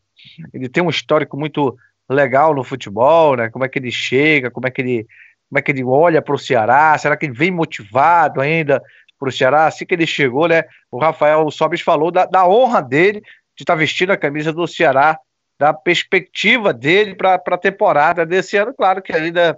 ele 0.53 0.69
tem 0.69 0.83
um 0.83 0.89
histórico 0.89 1.37
muito 1.37 1.75
legal 2.09 2.53
no 2.53 2.63
futebol, 2.63 3.35
né? 3.35 3.49
Como 3.49 3.63
é 3.63 3.69
que 3.69 3.79
ele 3.79 3.91
chega, 3.91 4.51
como 4.51 4.67
é 4.67 4.71
que 4.71 4.81
ele 4.81 5.07
como 5.49 5.59
é 5.59 5.61
que 5.61 5.71
ele 5.71 5.83
olha 5.83 6.21
para 6.21 6.33
o 6.33 6.39
Ceará, 6.39 6.97
será 6.97 7.17
que 7.17 7.25
ele 7.25 7.33
vem 7.33 7.51
motivado 7.51 8.39
ainda 8.39 8.81
para 9.19 9.27
o 9.27 9.31
Ceará? 9.31 9.65
Assim 9.65 9.85
que 9.85 9.93
ele 9.93 10.07
chegou, 10.07 10.47
né, 10.47 10.63
o 10.89 10.97
Rafael 10.97 11.51
Sobis 11.51 11.81
falou 11.81 12.09
da, 12.09 12.25
da 12.25 12.47
honra 12.47 12.81
dele 12.81 13.19
de 13.19 13.63
estar 13.63 13.73
tá 13.73 13.79
vestindo 13.79 14.11
a 14.11 14.17
camisa 14.17 14.53
do 14.53 14.65
Ceará, 14.65 15.19
da 15.61 15.71
perspectiva 15.71 16.73
dele 16.73 17.13
para 17.13 17.35
a 17.35 17.57
temporada 17.57 18.25
desse 18.25 18.57
ano. 18.57 18.73
Claro 18.73 18.99
que 18.99 19.13
ainda 19.13 19.55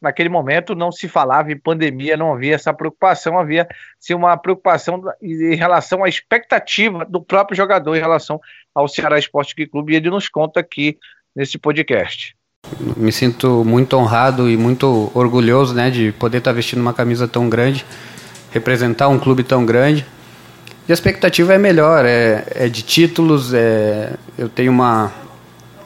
naquele 0.00 0.28
momento 0.28 0.76
não 0.76 0.92
se 0.92 1.08
falava 1.08 1.50
em 1.50 1.58
pandemia, 1.58 2.16
não 2.16 2.32
havia 2.32 2.54
essa 2.54 2.72
preocupação, 2.72 3.36
havia 3.36 3.66
sim 3.98 4.14
uma 4.14 4.36
preocupação 4.36 5.02
em 5.20 5.56
relação 5.56 6.04
à 6.04 6.08
expectativa 6.08 7.04
do 7.04 7.20
próprio 7.20 7.56
jogador 7.56 7.96
em 7.96 8.00
relação 8.00 8.40
ao 8.72 8.86
Ceará 8.86 9.18
Esporte 9.18 9.56
Clube, 9.66 9.92
e 9.92 9.96
ele 9.96 10.08
nos 10.08 10.28
conta 10.28 10.60
aqui 10.60 10.96
nesse 11.34 11.58
podcast. 11.58 12.36
Me 12.96 13.10
sinto 13.10 13.64
muito 13.64 13.96
honrado 13.96 14.48
e 14.48 14.56
muito 14.56 15.10
orgulhoso 15.12 15.74
né, 15.74 15.90
de 15.90 16.12
poder 16.12 16.38
estar 16.38 16.52
vestindo 16.52 16.80
uma 16.80 16.94
camisa 16.94 17.26
tão 17.26 17.48
grande, 17.48 17.84
representar 18.52 19.08
um 19.08 19.18
clube 19.18 19.42
tão 19.42 19.66
grande. 19.66 20.06
E 20.88 20.92
a 20.92 20.94
expectativa 20.94 21.54
é 21.54 21.58
melhor, 21.58 22.04
é, 22.04 22.44
é 22.54 22.68
de 22.68 22.82
títulos, 22.82 23.52
é, 23.52 24.12
eu 24.38 24.48
tenho 24.48 24.72
uma, 24.72 25.12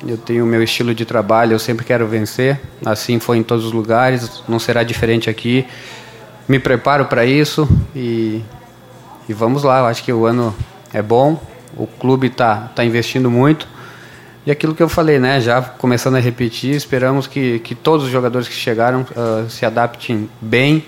eu 0.07 0.19
tenho 0.19 0.45
o 0.45 0.47
meu 0.47 0.63
estilo 0.63 0.95
de 0.95 1.05
trabalho, 1.05 1.53
eu 1.53 1.59
sempre 1.59 1.85
quero 1.85 2.07
vencer, 2.07 2.61
assim 2.85 3.19
foi 3.19 3.39
em 3.39 3.43
todos 3.43 3.65
os 3.65 3.73
lugares, 3.73 4.43
não 4.49 4.59
será 4.59 4.83
diferente 4.83 5.31
aqui. 5.31 5.67
Me 6.49 6.59
preparo 6.59 7.07
para 7.07 7.25
isso 7.25 7.69
e, 7.95 8.43
e 9.29 9.33
vamos 9.33 9.63
lá, 9.63 9.81
eu 9.81 9.87
acho 9.87 10.05
que 10.05 10.13
o 10.13 10.27
ano 10.27 10.55
é 10.93 11.01
bom, 11.01 11.41
o 11.77 11.87
clube 11.87 12.27
está 12.27 12.69
tá 12.75 12.85
investindo 12.85 13.31
muito 13.31 13.67
e 14.47 14.51
aquilo 14.51 14.75
que 14.75 14.83
eu 14.83 14.91
falei, 14.91 15.19
né, 15.19 15.41
já 15.41 15.63
começando 15.63 16.17
a 16.17 16.21
repetir, 16.21 16.75
esperamos 16.75 17.27
que, 17.27 17.61
que 17.61 17.75
todos 17.75 18.05
os 18.05 18.13
jogadores 18.13 18.47
que 18.47 18.55
chegaram 18.55 19.01
uh, 19.03 19.49
se 19.49 19.65
adaptem 19.65 20.29
bem, 20.39 20.85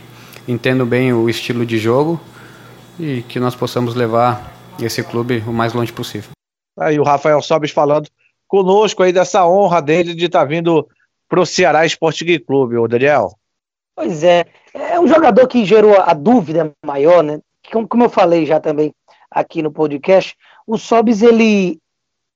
entendam 0.46 0.86
bem 0.86 1.14
o 1.14 1.28
estilo 1.28 1.64
de 1.64 1.78
jogo 1.78 2.20
e 3.00 3.22
que 3.22 3.40
nós 3.40 3.54
possamos 3.54 3.94
levar 3.94 4.54
esse 4.78 5.02
clube 5.02 5.42
o 5.46 5.52
mais 5.52 5.72
longe 5.72 5.90
possível. 5.90 6.30
Aí 6.78 7.00
o 7.00 7.02
Rafael 7.02 7.40
Sobes 7.40 7.70
falando 7.70 8.08
conosco 8.46 9.02
aí 9.02 9.12
dessa 9.12 9.46
honra 9.46 9.80
dele 9.80 10.14
de 10.14 10.26
estar 10.26 10.40
tá 10.40 10.44
vindo 10.44 10.86
para 11.28 11.40
o 11.40 11.46
Ceará 11.46 11.84
Esporte 11.84 12.38
Clube, 12.40 12.76
o 12.76 12.88
Daniel. 12.88 13.30
Pois 13.94 14.22
é, 14.22 14.44
é 14.74 15.00
um 15.00 15.06
jogador 15.06 15.46
que 15.48 15.64
gerou 15.64 15.98
a 15.98 16.12
dúvida 16.12 16.72
maior, 16.84 17.22
né? 17.22 17.40
Como, 17.72 17.88
como 17.88 18.04
eu 18.04 18.10
falei 18.10 18.46
já 18.46 18.60
também 18.60 18.92
aqui 19.30 19.62
no 19.62 19.72
podcast, 19.72 20.36
o 20.66 20.76
Sobis 20.78 21.22
ele, 21.22 21.78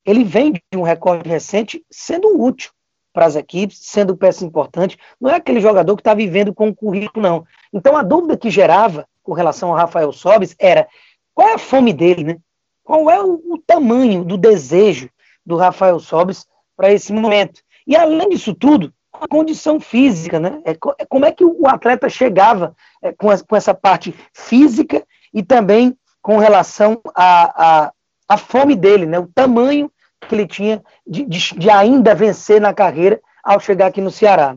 ele 0.05 0.25
vem 0.25 0.53
de 0.53 0.61
um 0.77 0.83
recorde 0.83 1.29
recente 1.29 1.85
sendo 1.91 2.41
útil 2.41 2.71
para 3.13 3.27
as 3.27 3.37
equipes, 3.37 3.79
sendo 3.83 4.17
peça 4.17 4.45
importante. 4.45 4.97
Não 5.21 5.31
é 5.31 5.37
aquele 5.37 5.61
jogador 5.61 5.97
que 5.97 6.01
está 6.01 6.15
vivendo 6.15 6.55
com 6.55 6.69
o 6.69 6.75
currículo, 6.75 7.23
não. 7.23 7.45
Então 7.73 7.97
a 7.97 8.03
dúvida 8.03 8.37
que 8.37 8.51
gerava 8.51 9.07
com 9.23 9.33
relação 9.33 9.71
ao 9.71 9.77
Rafael 9.77 10.13
Sobis 10.13 10.55
era 10.59 10.89
qual 11.35 11.49
é 11.49 11.55
a 11.55 11.59
fome 11.59 11.93
dele, 11.93 12.25
né? 12.25 12.37
Qual 12.83 13.11
é 13.11 13.23
o, 13.23 13.35
o 13.35 13.59
tamanho 13.59 14.25
do 14.25 14.37
desejo 14.37 15.11
do 15.45 15.57
Rafael 15.57 15.99
Sobis 15.99 16.47
para 16.77 16.93
esse 16.93 17.13
momento? 17.13 17.61
E 17.87 17.97
além 17.97 18.29
disso 18.29 18.55
tudo, 18.55 18.93
a 19.13 19.29
condição 19.29 19.79
física, 19.79 20.41
né? 20.41 20.61
É, 20.65 20.71
é, 20.71 21.05
como 21.07 21.25
é 21.25 21.33
que 21.33 21.45
o 21.45 21.67
atleta 21.67 22.09
chegava 22.09 22.75
é, 23.03 23.13
com, 23.13 23.29
com, 23.47 23.57
essa 23.57 23.75
parte 23.75 24.15
física 24.33 25.05
e 25.33 25.43
também 25.43 25.97
com 26.23 26.39
relação 26.39 27.01
à 27.15 27.23
a, 27.25 27.85
a, 27.85 27.93
a, 28.29 28.37
fome 28.37 28.75
dele, 28.75 29.07
né? 29.07 29.19
O 29.19 29.27
tamanho 29.27 29.91
que 30.29 30.35
ele 30.35 30.47
tinha 30.47 30.83
de, 31.07 31.25
de, 31.25 31.55
de, 31.55 31.71
ainda 31.71 32.15
vencer 32.15 32.61
na 32.61 32.73
carreira 32.73 33.21
ao 33.43 33.61
chegar 33.61 33.87
aqui 33.87 34.01
no 34.01 34.11
Ceará. 34.11 34.57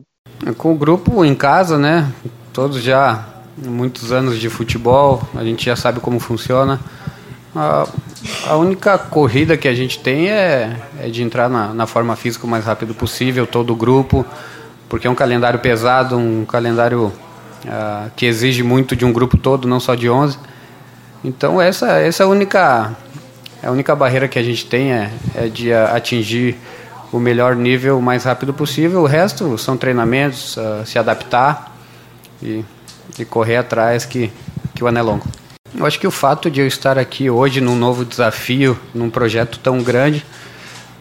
Com 0.58 0.72
o 0.72 0.78
grupo 0.78 1.24
em 1.24 1.34
casa, 1.34 1.78
né? 1.78 2.10
Todos 2.52 2.82
já 2.82 3.26
muitos 3.56 4.12
anos 4.12 4.38
de 4.38 4.48
futebol, 4.48 5.22
a 5.34 5.44
gente 5.44 5.64
já 5.64 5.76
sabe 5.76 6.00
como 6.00 6.18
funciona. 6.20 6.80
A, 8.46 8.56
única 8.56 8.96
corrida 8.96 9.56
que 9.56 9.68
a 9.68 9.74
gente 9.74 9.98
tem 9.98 10.30
é, 10.30 10.76
é 10.98 11.08
de 11.08 11.22
entrar 11.22 11.48
na, 11.48 11.74
na, 11.74 11.86
forma 11.86 12.16
física 12.16 12.46
o 12.46 12.48
mais 12.48 12.64
rápido 12.64 12.94
possível, 12.94 13.46
todo 13.46 13.72
o 13.72 13.76
grupo, 13.76 14.24
porque 14.88 15.06
é 15.06 15.10
um 15.10 15.14
calendário 15.14 15.58
pesado, 15.58 16.16
um 16.16 16.44
calendário 16.46 17.12
uh, 17.64 18.10
que 18.16 18.24
exige 18.24 18.62
muito 18.62 18.96
de 18.96 19.04
um 19.04 19.12
grupo 19.12 19.36
todo, 19.36 19.68
não 19.68 19.78
só 19.78 19.94
de 19.94 20.08
11. 20.08 20.38
Então 21.22 21.60
essa, 21.60 21.98
essa 21.98 22.22
é 22.22 22.26
a 22.26 22.28
única, 22.28 22.96
a 23.62 23.70
única 23.70 23.94
barreira 23.94 24.26
que 24.26 24.38
a 24.38 24.42
gente 24.42 24.64
tem 24.64 24.92
é, 24.92 25.10
é 25.34 25.48
de 25.48 25.72
atingir 25.72 26.56
o 27.12 27.18
melhor 27.18 27.54
nível 27.54 27.98
o 27.98 28.02
mais 28.02 28.24
rápido 28.24 28.54
possível. 28.54 29.02
O 29.02 29.06
resto 29.06 29.58
são 29.58 29.76
treinamentos, 29.76 30.56
uh, 30.56 30.84
se 30.86 30.98
adaptar 30.98 31.76
e, 32.42 32.64
e 33.18 33.24
correr 33.26 33.56
atrás 33.56 34.06
que, 34.06 34.32
que 34.74 34.82
o 34.82 34.86
ano 34.86 34.98
é 34.98 35.02
longo. 35.02 35.43
Eu 35.76 35.84
acho 35.84 35.98
que 35.98 36.06
o 36.06 36.10
fato 36.10 36.48
de 36.48 36.60
eu 36.60 36.66
estar 36.68 36.96
aqui 36.96 37.28
hoje 37.28 37.60
num 37.60 37.74
novo 37.74 38.04
desafio, 38.04 38.78
num 38.94 39.10
projeto 39.10 39.58
tão 39.58 39.82
grande, 39.82 40.24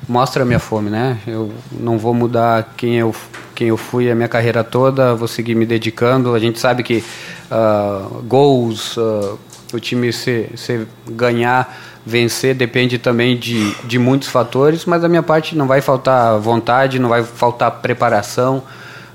mostra 0.10 0.42
a 0.42 0.46
minha 0.46 0.58
fome, 0.58 0.90
né? 0.90 1.20
Eu 1.28 1.54
não 1.72 2.00
vou 2.00 2.12
mudar 2.12 2.74
quem 2.76 2.96
eu, 2.96 3.16
quem 3.54 3.68
eu 3.68 3.78
fui 3.78 4.10
a 4.10 4.16
minha 4.16 4.28
carreira 4.28 4.64
toda, 4.64 5.14
vou 5.14 5.28
seguir 5.28 5.54
me 5.54 5.64
dedicando. 5.64 6.34
A 6.34 6.40
gente 6.40 6.60
sabe 6.60 6.82
que 6.82 7.04
uh, 7.52 8.24
gols, 8.24 8.98
uh, 8.98 9.38
o 9.72 9.80
time 9.80 10.12
se, 10.12 10.50
se 10.56 10.88
ganhar, 11.08 11.78
vencer, 12.04 12.56
depende 12.56 12.98
também 12.98 13.38
de, 13.38 13.76
de 13.86 14.00
muitos 14.00 14.28
fatores, 14.28 14.86
mas 14.86 15.04
da 15.04 15.08
minha 15.08 15.24
parte 15.24 15.56
não 15.56 15.68
vai 15.68 15.82
faltar 15.82 16.40
vontade, 16.40 16.98
não 16.98 17.10
vai 17.10 17.24
faltar 17.24 17.70
preparação, 17.74 18.64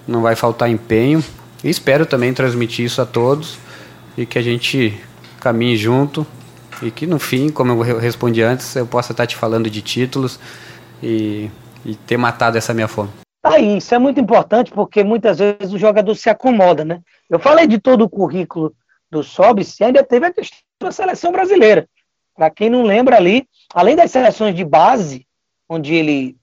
não 0.06 0.22
vai 0.22 0.36
faltar 0.36 0.70
empenho. 0.70 1.22
E 1.64 1.68
espero 1.68 2.06
também 2.06 2.32
transmitir 2.32 2.84
isso 2.84 3.02
a 3.02 3.06
todos 3.06 3.58
e 4.16 4.24
que 4.24 4.38
a 4.38 4.42
gente 4.42 4.94
caminhe 5.40 5.76
junto 5.76 6.26
e 6.82 6.90
que 6.90 7.06
no 7.06 7.18
fim, 7.18 7.48
como 7.48 7.84
eu 7.84 7.98
respondi 7.98 8.42
antes, 8.42 8.74
eu 8.76 8.86
possa 8.86 9.12
estar 9.12 9.26
te 9.26 9.36
falando 9.36 9.68
de 9.68 9.82
títulos 9.82 10.38
e, 11.02 11.50
e 11.84 11.94
ter 11.94 12.16
matado 12.16 12.56
essa 12.56 12.74
minha 12.74 12.88
fome. 12.88 13.10
Aí, 13.42 13.78
isso 13.78 13.94
é 13.94 13.98
muito 13.98 14.20
importante 14.20 14.70
porque 14.70 15.02
muitas 15.02 15.38
vezes 15.38 15.72
o 15.72 15.78
jogador 15.78 16.14
se 16.14 16.28
acomoda, 16.28 16.84
né? 16.84 17.00
Eu 17.30 17.38
falei 17.38 17.66
de 17.66 17.78
todo 17.78 18.02
o 18.02 18.08
currículo 18.08 18.74
do 19.10 19.22
Sobis 19.22 19.78
e 19.80 19.84
ainda 19.84 20.02
teve 20.02 20.26
a 20.26 20.32
questão 20.32 20.58
da 20.80 20.92
seleção 20.92 21.32
brasileira. 21.32 21.88
Para 22.34 22.50
quem 22.50 22.68
não 22.68 22.82
lembra 22.82 23.16
ali, 23.16 23.48
além 23.74 23.96
das 23.96 24.10
seleções 24.10 24.54
de 24.54 24.64
base, 24.64 25.26
onde 25.68 25.94
ele 25.94 26.36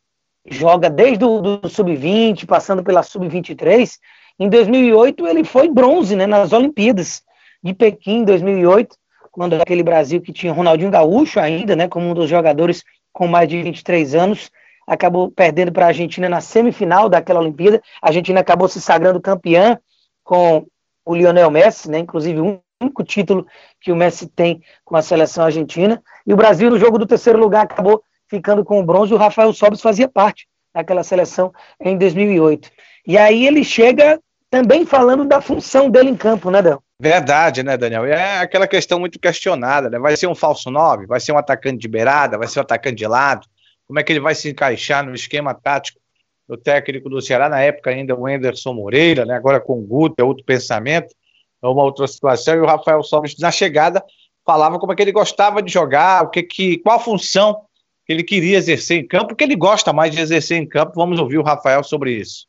joga 0.47 0.89
desde 0.89 1.23
o 1.23 1.41
do 1.41 1.69
sub-20, 1.69 2.45
passando 2.45 2.83
pela 2.83 3.03
sub-23, 3.03 3.97
em 4.37 4.49
2008 4.49 5.27
ele 5.27 5.43
foi 5.43 5.69
bronze 5.69 6.15
né, 6.15 6.27
nas 6.27 6.53
Olimpíadas 6.53 7.23
de 7.65 7.73
Pequim, 7.73 8.23
2008, 8.23 8.95
quando 9.31 9.55
aquele 9.55 9.81
Brasil 9.81 10.21
que 10.21 10.31
tinha 10.31 10.53
Ronaldinho 10.53 10.91
Gaúcho 10.91 11.39
ainda, 11.39 11.75
né, 11.75 11.87
como 11.87 12.07
um 12.07 12.13
dos 12.13 12.29
jogadores 12.29 12.83
com 13.11 13.27
mais 13.27 13.49
de 13.49 13.59
23 13.63 14.13
anos, 14.13 14.51
acabou 14.85 15.31
perdendo 15.31 15.71
para 15.71 15.85
a 15.85 15.87
Argentina 15.87 16.29
na 16.29 16.41
semifinal 16.41 17.09
daquela 17.09 17.39
Olimpíada. 17.39 17.81
A 17.99 18.09
Argentina 18.09 18.39
acabou 18.39 18.67
se 18.67 18.79
sagrando 18.79 19.19
campeã 19.19 19.79
com 20.23 20.67
o 21.03 21.15
Lionel 21.15 21.49
Messi, 21.49 21.89
né, 21.89 21.97
inclusive 21.97 22.39
o 22.39 22.61
único 22.79 23.03
título 23.03 23.47
que 23.81 23.91
o 23.91 23.95
Messi 23.95 24.27
tem 24.27 24.61
com 24.83 24.95
a 24.95 25.01
seleção 25.01 25.45
argentina. 25.45 26.03
E 26.27 26.31
o 26.35 26.37
Brasil, 26.37 26.69
no 26.69 26.77
jogo 26.77 26.99
do 26.99 27.07
terceiro 27.07 27.39
lugar, 27.39 27.63
acabou 27.63 28.03
ficando 28.29 28.63
com 28.63 28.79
o 28.79 28.85
bronze. 28.85 29.11
O 29.11 29.17
Rafael 29.17 29.51
Sobis 29.53 29.81
fazia 29.81 30.07
parte 30.07 30.47
daquela 30.71 31.03
seleção 31.03 31.51
em 31.79 31.97
2008. 31.97 32.69
E 33.07 33.17
aí 33.17 33.47
ele 33.47 33.63
chega 33.63 34.19
também 34.55 34.85
falando 34.85 35.25
da 35.25 35.41
função 35.41 35.89
dele 35.89 36.09
em 36.09 36.15
campo, 36.15 36.49
né, 36.49 36.61
Del? 36.61 36.81
Verdade, 36.97 37.61
né, 37.61 37.75
Daniel? 37.75 38.05
É 38.05 38.39
aquela 38.39 38.65
questão 38.65 38.97
muito 38.97 39.19
questionada, 39.19 39.89
né? 39.89 39.99
Vai 39.99 40.15
ser 40.15 40.27
um 40.27 40.35
falso 40.35 40.71
9? 40.71 41.07
Vai 41.07 41.19
ser 41.19 41.33
um 41.33 41.37
atacante 41.37 41.79
de 41.79 41.89
beirada? 41.89 42.37
Vai 42.37 42.47
ser 42.47 42.59
um 42.59 42.61
atacante 42.61 42.95
de 42.95 43.05
lado? 43.05 43.45
Como 43.85 43.99
é 43.99 44.03
que 44.03 44.13
ele 44.13 44.21
vai 44.21 44.33
se 44.33 44.49
encaixar 44.49 45.05
no 45.05 45.13
esquema 45.13 45.53
tático 45.53 45.99
do 46.47 46.55
técnico 46.55 47.09
do 47.09 47.21
Ceará? 47.21 47.49
Na 47.49 47.59
época 47.59 47.89
ainda 47.89 48.15
o 48.15 48.25
Anderson 48.25 48.73
Moreira, 48.73 49.25
né? 49.25 49.35
Agora 49.35 49.59
com 49.59 49.77
o 49.77 49.81
Guto, 49.81 50.15
é 50.19 50.23
outro 50.23 50.45
pensamento, 50.45 51.13
é 51.61 51.67
uma 51.67 51.83
outra 51.83 52.07
situação. 52.07 52.55
E 52.55 52.59
o 52.59 52.65
Rafael 52.65 53.03
Sobis, 53.03 53.37
na 53.37 53.51
chegada, 53.51 54.01
falava 54.45 54.79
como 54.79 54.93
é 54.93 54.95
que 54.95 55.01
ele 55.01 55.11
gostava 55.11 55.61
de 55.61 55.69
jogar, 55.69 56.23
o 56.23 56.29
que 56.29 56.43
que, 56.43 56.77
qual 56.77 56.95
a 56.95 57.01
função 57.01 57.59
que 58.05 58.13
ele 58.13 58.23
queria 58.23 58.57
exercer 58.57 58.99
em 58.99 59.05
campo, 59.05 59.33
o 59.33 59.35
que 59.35 59.43
ele 59.43 59.57
gosta 59.57 59.91
mais 59.91 60.15
de 60.15 60.21
exercer 60.21 60.57
em 60.57 60.65
campo. 60.65 60.93
Vamos 60.95 61.19
ouvir 61.19 61.39
o 61.39 61.43
Rafael 61.43 61.83
sobre 61.83 62.13
isso. 62.13 62.47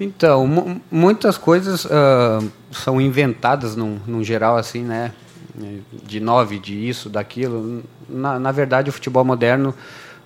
Então, 0.00 0.80
muitas 0.90 1.36
coisas 1.38 1.84
uh, 1.84 2.50
são 2.72 3.00
inventadas 3.00 3.76
num, 3.76 3.98
num, 4.06 4.24
geral, 4.24 4.56
assim, 4.56 4.82
né? 4.82 5.12
De 6.04 6.18
nove, 6.18 6.58
de 6.58 6.88
isso, 6.88 7.08
daquilo. 7.08 7.82
Na, 8.08 8.38
na 8.38 8.52
verdade, 8.52 8.90
o 8.90 8.92
futebol 8.92 9.24
moderno, 9.24 9.74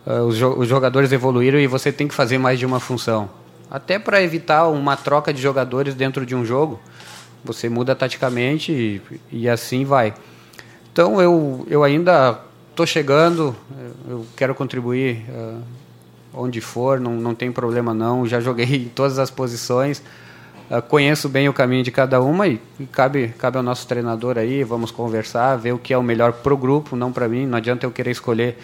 uh, 0.06 0.22
os, 0.22 0.36
jo 0.36 0.54
os, 0.56 0.68
jogadores 0.68 1.12
evoluíram 1.12 1.58
e 1.58 1.66
você 1.66 1.92
tem 1.92 2.06
que 2.08 2.14
fazer 2.14 2.38
mais 2.38 2.58
de 2.58 2.64
uma 2.64 2.80
função. 2.80 3.28
Até 3.70 3.98
para 3.98 4.22
evitar 4.22 4.68
uma 4.68 4.96
troca 4.96 5.32
de 5.32 5.42
jogadores 5.42 5.94
dentro 5.94 6.24
de 6.24 6.34
um 6.34 6.44
jogo, 6.44 6.80
você 7.44 7.68
muda 7.68 7.94
taticamente 7.94 8.72
e, 8.72 9.02
e 9.30 9.48
assim 9.48 9.84
vai. 9.84 10.14
Então, 10.92 11.20
eu, 11.20 11.66
eu 11.68 11.82
ainda 11.82 12.40
estou 12.70 12.86
chegando, 12.86 13.54
eu 14.08 14.24
quero 14.36 14.54
contribuir. 14.54 15.24
Uh, 15.28 15.60
onde 16.36 16.60
for, 16.60 17.00
não, 17.00 17.12
não 17.12 17.34
tem 17.34 17.50
problema 17.50 17.94
não. 17.94 18.26
Já 18.26 18.40
joguei 18.40 18.66
em 18.76 18.88
todas 18.88 19.18
as 19.18 19.30
posições, 19.30 20.02
uh, 20.70 20.82
conheço 20.82 21.28
bem 21.28 21.48
o 21.48 21.52
caminho 21.52 21.82
de 21.82 21.90
cada 21.90 22.20
uma 22.20 22.46
e, 22.46 22.60
e, 22.78 22.86
cabe, 22.86 23.28
cabe 23.38 23.56
ao 23.56 23.62
nosso 23.62 23.88
treinador 23.88 24.36
aí, 24.38 24.62
vamos 24.62 24.90
conversar, 24.90 25.56
ver 25.56 25.72
o 25.72 25.78
que 25.78 25.92
é 25.92 25.98
o 25.98 26.02
melhor 26.02 26.32
para 26.32 26.52
o 26.52 26.56
grupo, 26.56 26.94
não 26.94 27.10
para 27.10 27.28
mim. 27.28 27.46
Não 27.46 27.56
adianta 27.56 27.86
eu 27.86 27.90
querer 27.90 28.10
escolher 28.10 28.58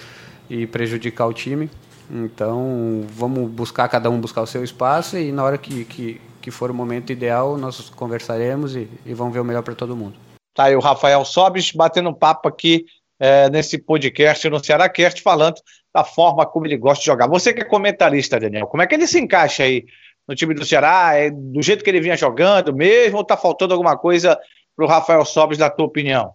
e 0.50 0.66
prejudicar 0.66 1.26
o 1.26 1.32
time. 1.32 1.70
Então, 2.10 3.06
vamos 3.14 3.50
buscar, 3.50 3.88
cada 3.88 4.10
um 4.10 4.20
buscar 4.20 4.42
o 4.42 4.46
seu 4.46 4.62
espaço 4.62 5.16
e 5.16 5.32
na 5.32 5.42
hora 5.42 5.56
que, 5.56 5.84
que, 5.86 6.20
que 6.42 6.50
for 6.50 6.70
o 6.70 6.74
momento 6.74 7.10
ideal, 7.10 7.56
nós 7.56 7.88
conversaremos 7.90 8.76
e, 8.76 8.88
e 9.06 9.14
vamos 9.14 9.32
ver 9.32 9.40
o 9.40 9.44
melhor 9.44 9.62
para 9.62 9.74
todo 9.74 9.96
mundo. 9.96 10.14
Tá 10.54 10.64
aí 10.64 10.76
o 10.76 10.80
Rafael 10.80 11.24
Sobis 11.24 11.72
batendo 11.72 12.10
um 12.10 12.14
papo 12.14 12.48
aqui 12.48 12.84
é, 13.22 13.48
nesse 13.48 13.78
podcast 13.78 14.50
no 14.50 14.62
Ceará 14.62 14.88
Cast, 14.88 15.22
falando 15.22 15.54
da 15.94 16.02
forma 16.02 16.44
como 16.44 16.66
ele 16.66 16.76
gosta 16.76 16.98
de 16.98 17.06
jogar. 17.06 17.28
Você 17.28 17.52
que 17.52 17.60
é 17.60 17.64
comentarista, 17.64 18.40
Daniel, 18.40 18.66
como 18.66 18.82
é 18.82 18.86
que 18.86 18.96
ele 18.96 19.06
se 19.06 19.20
encaixa 19.20 19.62
aí 19.62 19.84
no 20.26 20.34
time 20.34 20.52
do 20.54 20.64
Ceará? 20.64 21.14
É 21.14 21.30
do 21.30 21.62
jeito 21.62 21.84
que 21.84 21.90
ele 21.90 22.00
vinha 22.00 22.16
jogando 22.16 22.74
mesmo 22.74 23.18
ou 23.18 23.24
tá 23.24 23.36
faltando 23.36 23.74
alguma 23.74 23.96
coisa 23.96 24.36
para 24.74 24.84
o 24.84 24.88
Rafael 24.88 25.24
Sobis, 25.24 25.56
na 25.56 25.70
tua 25.70 25.86
opinião? 25.86 26.32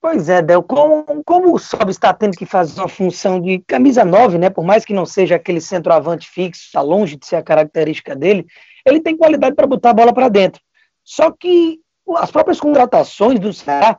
Pois 0.00 0.28
é, 0.28 0.42
Del, 0.42 0.64
como, 0.64 1.22
como 1.24 1.54
o 1.54 1.60
Sobis 1.60 1.94
está 1.94 2.12
tendo 2.12 2.36
que 2.36 2.44
fazer 2.44 2.80
uma 2.80 2.88
função 2.88 3.40
de 3.40 3.60
camisa 3.60 4.04
9, 4.04 4.36
né, 4.36 4.50
por 4.50 4.64
mais 4.64 4.84
que 4.84 4.92
não 4.92 5.06
seja 5.06 5.36
aquele 5.36 5.60
centroavante 5.60 6.28
fixo, 6.28 6.62
está 6.64 6.80
longe 6.80 7.16
de 7.16 7.24
ser 7.24 7.36
a 7.36 7.42
característica 7.42 8.16
dele, 8.16 8.44
ele 8.84 9.00
tem 9.00 9.16
qualidade 9.16 9.54
para 9.54 9.66
botar 9.66 9.90
a 9.90 9.94
bola 9.94 10.12
para 10.12 10.28
dentro. 10.28 10.60
Só 11.04 11.30
que 11.30 11.78
as 12.16 12.32
próprias 12.32 12.58
contratações 12.58 13.38
do 13.38 13.52
Ceará, 13.52 13.96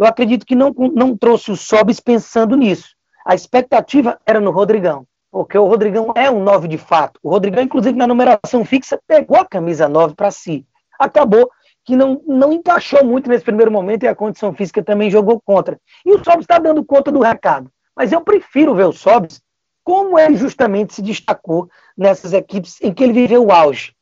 eu 0.00 0.06
acredito 0.06 0.44
que 0.44 0.56
não, 0.56 0.72
não 0.94 1.16
trouxe 1.16 1.52
o 1.52 1.56
Sobis 1.56 2.00
pensando 2.00 2.56
nisso 2.56 2.96
a 3.24 3.34
expectativa 3.34 4.18
era 4.26 4.40
no 4.40 4.50
Rodrigão, 4.50 5.06
porque 5.30 5.56
o 5.56 5.66
Rodrigão 5.66 6.12
é 6.16 6.30
um 6.30 6.42
9 6.42 6.68
de 6.68 6.78
fato. 6.78 7.20
O 7.22 7.30
Rodrigão, 7.30 7.62
inclusive, 7.62 7.96
na 7.96 8.06
numeração 8.06 8.64
fixa, 8.64 9.00
pegou 9.06 9.36
a 9.36 9.44
camisa 9.44 9.88
9 9.88 10.14
para 10.14 10.30
si. 10.30 10.66
Acabou 10.98 11.50
que 11.84 11.96
não, 11.96 12.20
não 12.26 12.52
encaixou 12.52 13.04
muito 13.04 13.28
nesse 13.28 13.44
primeiro 13.44 13.70
momento 13.70 14.04
e 14.04 14.08
a 14.08 14.14
condição 14.14 14.52
física 14.52 14.82
também 14.82 15.10
jogou 15.10 15.40
contra. 15.40 15.78
E 16.04 16.12
o 16.12 16.22
Sobs 16.24 16.40
está 16.40 16.58
dando 16.58 16.84
conta 16.84 17.10
do 17.10 17.20
recado. 17.20 17.70
Mas 17.96 18.12
eu 18.12 18.20
prefiro 18.20 18.74
ver 18.74 18.86
o 18.86 18.92
Sobs 18.92 19.40
como 19.82 20.18
ele 20.18 20.36
justamente 20.36 20.94
se 20.94 21.02
destacou 21.02 21.68
nessas 21.96 22.32
equipes 22.32 22.80
em 22.82 22.92
que 22.92 23.02
ele 23.02 23.12
viveu 23.12 23.46
o 23.46 23.52
auge. 23.52 23.94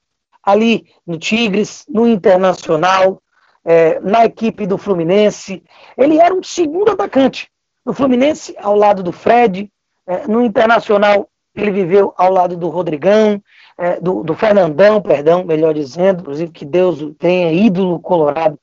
ali 0.43 0.87
no 1.07 1.19
Tigres, 1.19 1.85
no 1.89 2.07
Internacional, 2.07 3.23
é, 3.65 4.01
na 4.01 4.25
equipe 4.25 4.67
do 4.67 4.79
Fluminense. 4.79 5.63
Ele 5.97 6.19
era 6.19 6.35
um 6.35 6.43
segundo 6.43 6.93
atacante. 6.93 7.51
No 7.85 7.93
Fluminense, 7.93 8.55
ao 8.59 8.75
lado 8.75 9.03
do 9.03 9.13
Fred, 9.13 9.71
é, 10.07 10.27
no 10.27 10.43
Internacional, 10.43 11.29
ele 11.55 11.71
viveu 11.71 12.15
ao 12.17 12.33
lado 12.33 12.57
do 12.57 12.69
Rodrigão, 12.69 13.43
é, 13.77 14.01
do, 14.01 14.23
do, 14.23 14.35
Fernandão, 14.35 15.01
perdão, 15.01 15.45
melhor 15.45 15.75
dizendo, 15.75 16.21
inclusive 16.21 16.53
que 16.53 16.65
Deus 16.65 16.99
tenha 17.19 17.53
ídolo 17.53 17.99
colorado, 18.01 18.59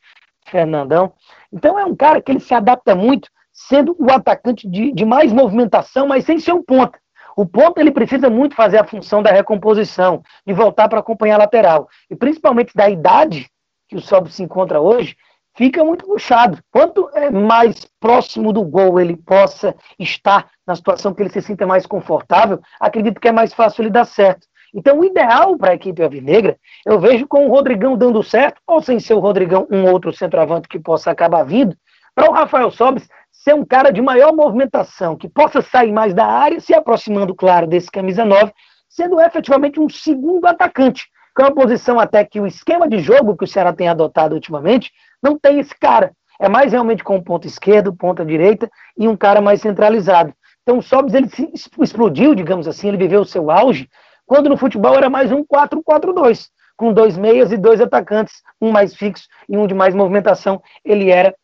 Fernandão. 0.47 1.13
Então 1.51 1.79
é 1.79 1.85
um 1.85 1.95
cara 1.95 2.21
que 2.21 2.31
ele 2.31 2.39
se 2.39 2.53
adapta 2.53 2.95
muito, 2.95 3.29
sendo 3.51 3.95
o 3.97 4.11
atacante 4.11 4.69
de, 4.69 4.91
de 4.91 5.05
mais 5.05 5.31
movimentação, 5.31 6.07
mas 6.07 6.25
sem 6.25 6.39
ser 6.39 6.53
um 6.53 6.63
ponta. 6.63 6.99
O 7.35 7.45
ponto 7.45 7.79
ele 7.79 7.91
precisa 7.91 8.29
muito 8.29 8.55
fazer 8.55 8.77
a 8.77 8.85
função 8.85 9.21
da 9.21 9.31
recomposição, 9.31 10.23
de 10.45 10.53
voltar 10.53 10.87
para 10.87 10.99
acompanhar 10.99 11.35
a 11.35 11.39
lateral. 11.39 11.89
E 12.09 12.15
principalmente 12.15 12.73
da 12.73 12.89
idade 12.89 13.49
que 13.87 13.95
o 13.95 14.01
Sobe 14.01 14.31
se 14.31 14.43
encontra 14.43 14.79
hoje, 14.79 15.15
fica 15.55 15.83
muito 15.83 16.05
puxado. 16.05 16.59
Quanto 16.71 17.09
é, 17.13 17.29
mais 17.29 17.85
próximo 17.99 18.51
do 18.51 18.63
gol 18.63 18.99
ele 18.99 19.15
possa 19.15 19.75
estar 19.97 20.49
na 20.67 20.75
situação 20.75 21.13
que 21.13 21.21
ele 21.23 21.29
se 21.29 21.41
sinta 21.41 21.65
mais 21.65 21.85
confortável, 21.85 22.59
acredito 22.79 23.19
que 23.19 23.27
é 23.27 23.31
mais 23.31 23.53
fácil 23.53 23.83
ele 23.83 23.89
dar 23.89 24.05
certo. 24.05 24.47
Então, 24.73 24.99
o 24.99 25.05
ideal 25.05 25.57
para 25.57 25.71
a 25.71 25.75
equipe 25.75 26.03
alvinegra, 26.03 26.57
eu 26.85 26.99
vejo 26.99 27.25
com 27.27 27.47
o 27.47 27.49
Rodrigão 27.49 27.95
dando 27.97 28.21
certo, 28.21 28.59
ou 28.67 28.81
sem 28.81 28.99
ser 28.99 29.13
o 29.13 29.19
Rodrigão, 29.19 29.65
um 29.71 29.89
outro 29.89 30.11
centroavante 30.11 30.67
que 30.67 30.77
possa 30.77 31.11
acabar 31.11 31.43
vindo, 31.43 31.77
para 32.13 32.29
o 32.29 32.33
Rafael 32.33 32.69
Sobes 32.71 33.07
ser 33.31 33.53
um 33.53 33.63
cara 33.63 33.91
de 33.91 34.01
maior 34.01 34.33
movimentação, 34.33 35.15
que 35.15 35.29
possa 35.29 35.61
sair 35.61 35.91
mais 35.91 36.13
da 36.13 36.25
área, 36.25 36.59
se 36.59 36.73
aproximando, 36.73 37.33
claro, 37.33 37.67
desse 37.67 37.89
camisa 37.89 38.25
9, 38.25 38.51
sendo 38.89 39.19
efetivamente 39.19 39.79
um 39.79 39.87
segundo 39.87 40.45
atacante, 40.45 41.07
que 41.35 41.41
é 41.41 41.45
uma 41.45 41.53
posição 41.53 41.99
até 41.99 42.23
que 42.23 42.39
o 42.39 42.47
esquema 42.47 42.87
de 42.87 42.99
jogo 42.99 43.35
que 43.35 43.43
o 43.43 43.47
Ceará 43.47 43.73
tem 43.73 43.89
adotado 43.89 44.35
ultimamente 44.35 44.91
não 45.21 45.37
tem 45.37 45.59
esse 45.59 45.77
cara. 45.77 46.13
É 46.39 46.47
mais 46.47 46.71
realmente 46.71 47.03
com 47.03 47.21
ponta 47.21 47.47
esquerdo, 47.47 47.93
ponta 47.93 48.25
direita 48.25 48.69
e 48.97 49.07
um 49.07 49.17
cara 49.17 49.41
mais 49.41 49.61
centralizado. 49.61 50.33
Então 50.63 50.77
o 50.77 50.81
Sobs 50.81 51.13
ele 51.13 51.29
explodiu, 51.79 52.33
digamos 52.33 52.67
assim, 52.67 52.87
ele 52.87 52.97
viveu 52.97 53.21
o 53.21 53.25
seu 53.25 53.51
auge, 53.51 53.89
quando 54.25 54.49
no 54.49 54.57
futebol 54.57 54.95
era 54.95 55.09
mais 55.09 55.31
um 55.31 55.43
4-4-2, 55.43 56.47
com 56.75 56.91
dois 56.91 57.17
meias 57.17 57.51
e 57.51 57.57
dois 57.57 57.79
atacantes, 57.79 58.41
um 58.59 58.71
mais 58.71 58.95
fixo 58.95 59.27
e 59.47 59.57
um 59.57 59.67
de 59.67 59.73
mais 59.73 59.93
movimentação. 59.93 60.61
Ele 60.83 61.09
era 61.09 61.35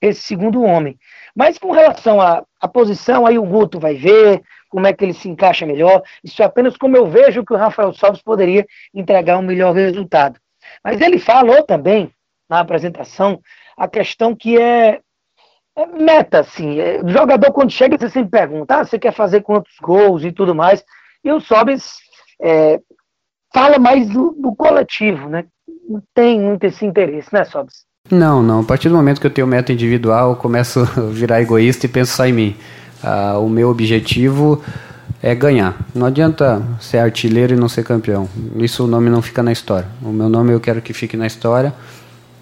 esse 0.00 0.22
segundo 0.22 0.62
homem. 0.62 0.98
Mas 1.34 1.58
com 1.58 1.70
relação 1.70 2.20
à, 2.20 2.44
à 2.60 2.68
posição, 2.68 3.26
aí 3.26 3.38
o 3.38 3.44
Guto 3.44 3.78
vai 3.78 3.94
ver 3.94 4.42
como 4.70 4.86
é 4.86 4.92
que 4.92 5.04
ele 5.04 5.12
se 5.12 5.28
encaixa 5.28 5.66
melhor. 5.66 6.02
Isso 6.24 6.40
é 6.40 6.46
apenas 6.46 6.76
como 6.76 6.96
eu 6.96 7.06
vejo 7.06 7.44
que 7.44 7.52
o 7.52 7.56
Rafael 7.56 7.92
Sobis 7.92 8.22
poderia 8.22 8.64
entregar 8.94 9.36
um 9.36 9.42
melhor 9.42 9.74
resultado. 9.74 10.40
Mas 10.82 11.00
ele 11.00 11.18
falou 11.18 11.62
também, 11.64 12.10
na 12.48 12.60
apresentação, 12.60 13.40
a 13.76 13.88
questão 13.88 14.34
que 14.34 14.56
é, 14.56 15.00
é 15.76 15.86
meta, 15.86 16.40
assim. 16.40 16.78
É, 16.78 17.02
o 17.02 17.08
jogador, 17.08 17.52
quando 17.52 17.70
chega, 17.70 17.98
você 17.98 18.08
sempre 18.08 18.30
pergunta, 18.30 18.76
ah, 18.76 18.84
você 18.84 18.98
quer 18.98 19.12
fazer 19.12 19.42
quantos 19.42 19.74
gols 19.82 20.24
e 20.24 20.32
tudo 20.32 20.54
mais. 20.54 20.82
E 21.22 21.30
o 21.30 21.40
Sobis 21.40 21.98
é, 22.40 22.80
fala 23.52 23.78
mais 23.78 24.08
do, 24.08 24.30
do 24.38 24.54
coletivo, 24.54 25.28
né? 25.28 25.44
Não 25.88 26.02
tem 26.14 26.40
muito 26.40 26.64
esse 26.64 26.86
interesse, 26.86 27.32
né, 27.32 27.44
Sobis? 27.44 27.84
Não, 28.10 28.42
não. 28.42 28.60
A 28.60 28.64
partir 28.64 28.88
do 28.88 28.94
momento 28.94 29.20
que 29.20 29.26
eu 29.26 29.32
tenho 29.32 29.46
meta 29.46 29.72
individual, 29.72 30.30
eu 30.30 30.36
começo 30.36 30.80
a 30.96 31.00
virar 31.10 31.42
egoísta 31.42 31.86
e 31.86 31.88
penso 31.88 32.12
só 32.12 32.24
em 32.24 32.32
mim. 32.32 32.56
Ah, 33.02 33.38
o 33.38 33.48
meu 33.48 33.68
objetivo 33.70 34.62
é 35.22 35.34
ganhar. 35.34 35.76
Não 35.94 36.06
adianta 36.06 36.62
ser 36.80 36.98
artilheiro 36.98 37.54
e 37.54 37.56
não 37.56 37.68
ser 37.68 37.84
campeão. 37.84 38.28
Isso 38.56 38.84
o 38.84 38.86
nome 38.86 39.10
não 39.10 39.22
fica 39.22 39.42
na 39.42 39.52
história. 39.52 39.88
O 40.02 40.12
meu 40.12 40.28
nome 40.28 40.52
eu 40.52 40.60
quero 40.60 40.80
que 40.82 40.92
fique 40.92 41.16
na 41.16 41.26
história 41.26 41.74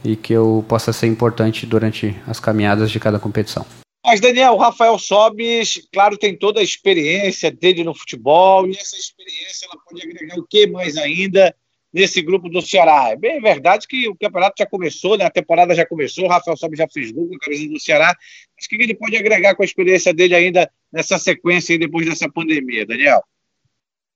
e 0.05 0.17
que 0.17 0.33
eu 0.33 0.65
possa 0.69 0.93
ser 0.93 1.07
importante 1.07 1.67
durante 1.67 2.17
as 2.27 2.39
caminhadas 2.39 2.91
de 2.91 3.01
cada 3.01 3.19
competição. 3.19 3.67
Mas, 4.05 4.21
Daniel, 4.21 4.55
o 4.55 4.59
Rafael 4.59 4.99
Sobis, 4.99 5.87
claro, 5.93 6.17
tem 6.17 6.37
toda 6.37 6.61
a 6.61 6.63
experiência 6.63 7.51
dele 7.51 7.85
no 7.85 7.95
futebol, 7.95 8.67
e 8.67 8.71
essa 8.71 8.97
experiência 8.97 9.67
ela 9.67 9.79
pode 9.85 10.03
agregar 10.03 10.39
o 10.39 10.47
que 10.49 10.67
mais 10.67 10.97
ainda 10.97 11.55
nesse 11.93 12.21
grupo 12.23 12.49
do 12.49 12.61
Ceará. 12.61 13.11
É 13.11 13.17
bem 13.17 13.41
verdade 13.41 13.87
que 13.87 14.09
o 14.09 14.17
campeonato 14.17 14.55
já 14.59 14.67
começou, 14.67 15.17
né? 15.17 15.25
a 15.25 15.31
temporada 15.31 15.75
já 15.75 15.87
começou, 15.87 16.25
o 16.25 16.29
Rafael 16.29 16.57
Sobe 16.57 16.77
já 16.77 16.87
fez 16.89 17.11
gol 17.11 17.29
com 17.29 17.35
a 17.37 17.39
camisa 17.39 17.69
do 17.69 17.81
Ceará. 17.81 18.15
Mas 18.57 18.67
o 18.67 18.69
que 18.69 18.83
ele 18.83 18.95
pode 18.95 19.17
agregar 19.17 19.55
com 19.55 19.63
a 19.63 19.65
experiência 19.65 20.13
dele 20.13 20.35
ainda 20.35 20.71
nessa 20.93 21.19
sequência 21.19 21.79
depois 21.79 22.07
dessa 22.07 22.31
pandemia, 22.31 22.87
Daniel? 22.87 23.23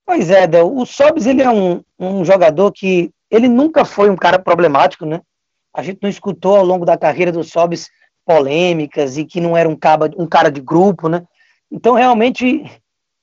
Pois 0.05 0.29
é, 0.29 0.45
Del, 0.45 0.75
o 0.75 0.85
Sobis 0.85 1.25
ele 1.25 1.41
é 1.41 1.49
um, 1.49 1.81
um 1.97 2.25
jogador 2.25 2.71
que 2.71 3.09
ele 3.31 3.47
nunca 3.47 3.85
foi 3.85 4.09
um 4.09 4.15
cara 4.15 4.37
problemático, 4.37 5.05
né? 5.05 5.21
A 5.73 5.81
gente 5.81 5.99
não 6.01 6.09
escutou 6.09 6.57
ao 6.57 6.65
longo 6.65 6.85
da 6.85 6.97
carreira 6.97 7.31
do 7.31 7.43
Sobis 7.43 7.89
polêmicas 8.25 9.17
e 9.17 9.25
que 9.25 9.41
não 9.41 9.57
era 9.57 9.67
um, 9.67 9.75
caba, 9.75 10.11
um 10.17 10.27
cara 10.27 10.49
de 10.51 10.61
grupo, 10.61 11.07
né? 11.07 11.23
Então, 11.71 11.95
realmente, 11.95 12.63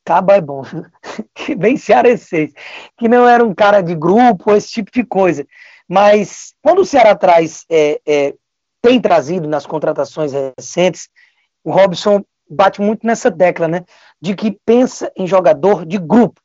Caba 0.05 0.37
é 0.37 0.41
bom, 0.41 0.63
bem 1.59 1.77
cearense, 1.77 2.53
que 2.97 3.09
não 3.09 3.29
era 3.29 3.45
um 3.45 3.55
cara 3.55 3.81
de 3.81 3.95
grupo, 3.95 4.55
esse 4.55 4.71
tipo 4.71 4.91
de 4.91 5.05
coisa. 5.05 5.47
Mas 5.89 6.55
quando 6.63 6.81
o 6.81 6.87
Ceará 6.87 7.15
traz, 7.15 7.65
é, 7.71 8.01
é, 8.07 8.35
tem 8.81 9.01
trazido 9.01 9.49
nas 9.49 9.67
contratações 9.67 10.33
recentes, 10.33 11.09
o 11.63 11.71
Robson 11.71 12.25
bate 12.49 12.81
muito 12.81 13.07
nessa 13.07 13.31
tecla, 13.31 13.69
né? 13.69 13.85
De 14.21 14.35
que 14.35 14.59
pensa 14.65 15.13
em 15.17 15.27
jogador 15.27 15.85
de 15.85 15.99
grupo. 15.99 16.41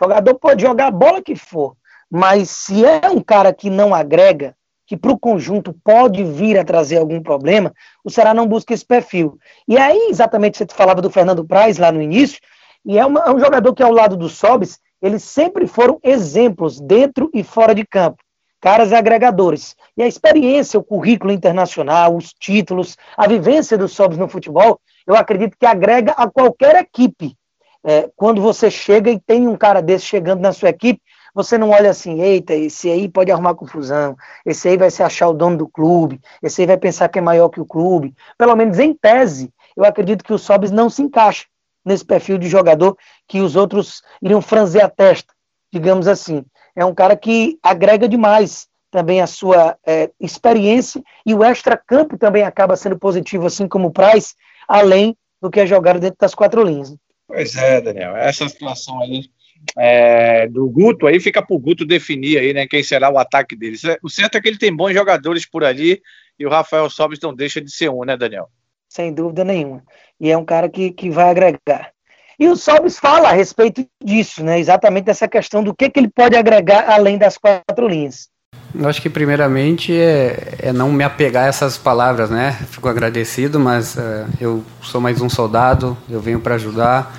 O 0.00 0.04
jogador 0.04 0.34
pode 0.36 0.62
jogar 0.62 0.86
a 0.86 0.90
bola 0.90 1.22
que 1.22 1.36
for, 1.36 1.76
mas 2.10 2.48
se 2.50 2.84
é 2.84 3.08
um 3.10 3.20
cara 3.20 3.52
que 3.52 3.68
não 3.68 3.94
agrega, 3.94 4.56
que 4.86 4.96
para 4.96 5.12
o 5.12 5.18
conjunto 5.18 5.72
pode 5.84 6.24
vir 6.24 6.58
a 6.58 6.64
trazer 6.64 6.96
algum 6.96 7.22
problema, 7.22 7.72
o 8.02 8.10
Ceará 8.10 8.34
não 8.34 8.46
busca 8.46 8.74
esse 8.74 8.84
perfil. 8.84 9.38
E 9.68 9.78
aí, 9.78 10.08
exatamente, 10.10 10.58
você 10.58 10.66
falava 10.68 11.00
do 11.00 11.10
Fernando 11.10 11.44
Praz 11.44 11.78
lá 11.78 11.92
no 11.92 12.02
início, 12.02 12.40
e 12.84 12.98
é, 12.98 13.04
uma, 13.04 13.20
é 13.20 13.30
um 13.30 13.38
jogador 13.38 13.74
que, 13.74 13.82
ao 13.82 13.92
lado 13.92 14.16
do 14.16 14.28
Sobis, 14.28 14.78
eles 15.02 15.22
sempre 15.22 15.66
foram 15.66 15.98
exemplos 16.02 16.80
dentro 16.80 17.30
e 17.32 17.42
fora 17.42 17.74
de 17.74 17.84
campo. 17.86 18.22
Caras 18.60 18.92
agregadores. 18.92 19.74
E 19.96 20.02
a 20.02 20.06
experiência, 20.06 20.78
o 20.78 20.84
currículo 20.84 21.32
internacional, 21.32 22.14
os 22.14 22.32
títulos, 22.32 22.96
a 23.16 23.26
vivência 23.26 23.78
do 23.78 23.88
Sobis 23.88 24.18
no 24.18 24.28
futebol, 24.28 24.78
eu 25.06 25.14
acredito 25.16 25.56
que 25.58 25.64
agrega 25.64 26.12
a 26.12 26.30
qualquer 26.30 26.76
equipe. 26.76 27.34
É, 27.82 28.10
quando 28.14 28.42
você 28.42 28.70
chega 28.70 29.10
e 29.10 29.18
tem 29.18 29.48
um 29.48 29.56
cara 29.56 29.80
desse 29.80 30.04
chegando 30.04 30.40
na 30.40 30.52
sua 30.52 30.68
equipe, 30.68 31.00
você 31.34 31.56
não 31.56 31.70
olha 31.70 31.90
assim, 31.90 32.20
eita, 32.20 32.54
esse 32.54 32.90
aí 32.90 33.08
pode 33.08 33.30
arrumar 33.30 33.54
confusão, 33.54 34.16
esse 34.44 34.68
aí 34.68 34.76
vai 34.76 34.90
se 34.90 35.02
achar 35.02 35.28
o 35.28 35.32
dono 35.32 35.56
do 35.56 35.68
clube, 35.68 36.20
esse 36.42 36.60
aí 36.60 36.66
vai 36.66 36.76
pensar 36.76 37.08
que 37.08 37.18
é 37.18 37.22
maior 37.22 37.48
que 37.48 37.60
o 37.60 37.64
clube. 37.64 38.14
Pelo 38.36 38.54
menos 38.56 38.78
em 38.78 38.92
tese, 38.92 39.50
eu 39.74 39.84
acredito 39.84 40.24
que 40.24 40.32
o 40.32 40.38
Sobis 40.38 40.70
não 40.70 40.90
se 40.90 41.00
encaixa 41.00 41.46
nesse 41.84 42.04
perfil 42.04 42.38
de 42.38 42.48
jogador 42.48 42.96
que 43.26 43.40
os 43.40 43.56
outros 43.56 44.02
iriam 44.22 44.42
franzer 44.42 44.84
a 44.84 44.88
testa, 44.88 45.32
digamos 45.72 46.06
assim. 46.06 46.44
É 46.76 46.84
um 46.84 46.94
cara 46.94 47.16
que 47.16 47.58
agrega 47.62 48.08
demais 48.08 48.68
também 48.90 49.20
a 49.20 49.26
sua 49.26 49.76
é, 49.86 50.10
experiência 50.20 51.02
e 51.24 51.34
o 51.34 51.44
extra-campo 51.44 52.18
também 52.18 52.42
acaba 52.42 52.76
sendo 52.76 52.98
positivo, 52.98 53.46
assim 53.46 53.68
como 53.68 53.88
o 53.88 53.92
Price, 53.92 54.34
além 54.66 55.16
do 55.40 55.50
que 55.50 55.60
é 55.60 55.66
jogado 55.66 56.00
dentro 56.00 56.18
das 56.20 56.34
quatro 56.34 56.62
linhas. 56.62 56.94
Pois 57.26 57.56
é, 57.56 57.80
Daniel, 57.80 58.16
essa 58.16 58.48
situação 58.48 59.00
aí 59.00 59.30
é, 59.76 60.48
do 60.48 60.68
Guto 60.68 61.06
aí 61.06 61.20
fica 61.20 61.44
para 61.44 61.54
o 61.54 61.58
Guto 61.58 61.84
definir 61.84 62.38
aí, 62.38 62.52
né, 62.52 62.66
quem 62.66 62.82
será 62.82 63.10
o 63.10 63.18
ataque 63.18 63.54
dele. 63.54 63.76
O 64.02 64.08
certo 64.08 64.36
é 64.36 64.40
que 64.40 64.48
ele 64.48 64.58
tem 64.58 64.74
bons 64.74 64.92
jogadores 64.92 65.48
por 65.48 65.64
ali 65.64 66.00
e 66.38 66.46
o 66.46 66.50
Rafael 66.50 66.88
Sobis 66.90 67.20
não 67.20 67.34
deixa 67.34 67.60
de 67.60 67.70
ser 67.70 67.90
um, 67.90 68.04
né, 68.04 68.16
Daniel? 68.16 68.48
Sem 68.90 69.12
dúvida 69.12 69.44
nenhuma. 69.44 69.82
E 70.20 70.30
é 70.30 70.36
um 70.36 70.44
cara 70.44 70.68
que, 70.68 70.90
que 70.90 71.08
vai 71.08 71.30
agregar. 71.30 71.92
E 72.38 72.48
o 72.48 72.56
Sobis 72.56 72.98
fala 72.98 73.28
a 73.28 73.32
respeito 73.32 73.86
disso, 74.02 74.42
né? 74.42 74.58
exatamente 74.58 75.04
dessa 75.04 75.28
questão 75.28 75.62
do 75.62 75.74
que, 75.74 75.88
que 75.88 76.00
ele 76.00 76.08
pode 76.08 76.36
agregar 76.36 76.90
além 76.90 77.16
das 77.16 77.38
quatro 77.38 77.86
linhas. 77.86 78.28
Eu 78.74 78.88
acho 78.88 79.00
que 79.00 79.10
primeiramente 79.10 79.92
é, 79.92 80.54
é 80.58 80.72
não 80.72 80.90
me 80.90 81.04
apegar 81.04 81.44
a 81.44 81.46
essas 81.46 81.76
palavras, 81.76 82.30
né? 82.30 82.52
Fico 82.70 82.88
agradecido, 82.88 83.60
mas 83.60 83.96
uh, 83.96 84.26
eu 84.40 84.64
sou 84.82 85.00
mais 85.00 85.20
um 85.20 85.28
soldado, 85.28 85.96
eu 86.08 86.20
venho 86.20 86.40
para 86.40 86.54
ajudar, 86.54 87.14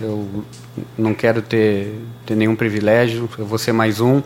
eu 0.00 0.44
não 0.96 1.14
quero 1.14 1.42
ter, 1.42 2.02
ter 2.24 2.34
nenhum 2.34 2.56
privilégio, 2.56 3.28
eu 3.38 3.46
vou 3.46 3.58
ser 3.58 3.72
mais 3.72 4.00
um, 4.00 4.22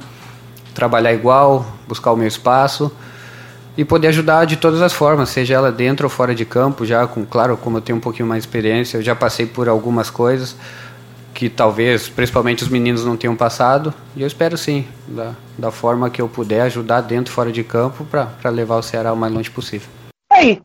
trabalhar 0.74 1.12
igual, 1.12 1.66
buscar 1.86 2.12
o 2.12 2.16
meu 2.16 2.28
espaço 2.28 2.90
e 3.76 3.84
poder 3.84 4.08
ajudar 4.08 4.44
de 4.44 4.56
todas 4.56 4.82
as 4.82 4.92
formas, 4.92 5.28
seja 5.28 5.54
ela 5.54 5.70
dentro 5.72 6.06
ou 6.06 6.10
fora 6.10 6.34
de 6.34 6.44
campo, 6.44 6.84
já 6.84 7.06
com, 7.06 7.24
claro, 7.24 7.56
como 7.56 7.78
eu 7.78 7.80
tenho 7.80 7.98
um 7.98 8.00
pouquinho 8.00 8.28
mais 8.28 8.42
de 8.42 8.48
experiência, 8.48 8.98
eu 8.98 9.02
já 9.02 9.14
passei 9.14 9.46
por 9.46 9.68
algumas 9.68 10.10
coisas 10.10 10.56
que 11.32 11.48
talvez, 11.48 12.08
principalmente 12.08 12.62
os 12.62 12.68
meninos 12.68 13.04
não 13.04 13.16
tenham 13.16 13.34
passado, 13.34 13.94
e 14.14 14.20
eu 14.20 14.26
espero 14.26 14.58
sim, 14.58 14.86
da, 15.08 15.32
da 15.56 15.70
forma 15.70 16.10
que 16.10 16.20
eu 16.20 16.28
puder, 16.28 16.62
ajudar 16.62 17.00
dentro 17.00 17.32
e 17.32 17.34
fora 17.34 17.50
de 17.50 17.64
campo 17.64 18.04
para 18.04 18.50
levar 18.50 18.76
o 18.76 18.82
Ceará 18.82 19.12
o 19.12 19.16
mais 19.16 19.32
longe 19.32 19.50
possível. 19.50 19.88
Aí, 20.30 20.60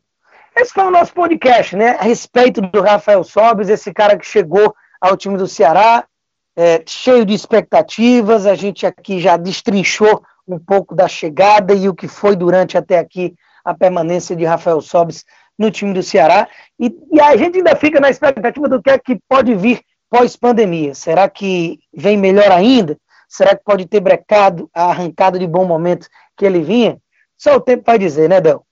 esse 0.57 0.73
foi 0.73 0.83
o 0.83 0.91
nosso 0.91 1.13
podcast, 1.13 1.75
né, 1.75 1.95
a 1.99 2.03
respeito 2.03 2.59
do 2.59 2.81
Rafael 2.81 3.23
Sobes, 3.23 3.69
esse 3.69 3.93
cara 3.93 4.17
que 4.17 4.25
chegou 4.25 4.75
ao 4.99 5.15
time 5.15 5.37
do 5.37 5.47
Ceará, 5.47 6.03
é, 6.57 6.81
cheio 6.85 7.25
de 7.25 7.33
expectativas, 7.33 8.45
a 8.45 8.55
gente 8.55 8.85
aqui 8.85 9.19
já 9.19 9.37
destrinchou 9.37 10.23
um 10.47 10.59
pouco 10.59 10.95
da 10.95 11.07
chegada 11.07 11.73
e 11.73 11.89
o 11.89 11.95
que 11.95 12.07
foi 12.07 12.35
durante 12.35 12.77
até 12.77 12.99
aqui 12.99 13.33
a 13.63 13.73
permanência 13.73 14.35
de 14.35 14.45
Rafael 14.45 14.81
Sobis 14.81 15.25
no 15.57 15.71
time 15.71 15.93
do 15.93 16.03
Ceará. 16.03 16.47
E, 16.79 16.95
e 17.11 17.19
a 17.19 17.35
gente 17.35 17.57
ainda 17.57 17.75
fica 17.75 17.99
na 17.99 18.09
expectativa 18.09 18.69
do 18.69 18.81
que 18.81 18.89
é 18.89 18.97
que 18.97 19.19
pode 19.27 19.55
vir 19.55 19.81
pós-pandemia. 20.09 20.93
Será 20.93 21.27
que 21.27 21.79
vem 21.93 22.17
melhor 22.17 22.51
ainda? 22.51 22.97
Será 23.27 23.55
que 23.55 23.63
pode 23.63 23.85
ter 23.87 23.99
brecado 23.99 24.69
a 24.73 24.85
arrancada 24.85 25.39
de 25.39 25.47
bom 25.47 25.65
momento 25.65 26.07
que 26.37 26.45
ele 26.45 26.61
vinha? 26.61 26.97
Só 27.37 27.55
o 27.55 27.61
tempo 27.61 27.83
vai 27.85 27.97
dizer, 27.97 28.29
né, 28.29 28.39
Del? 28.39 28.65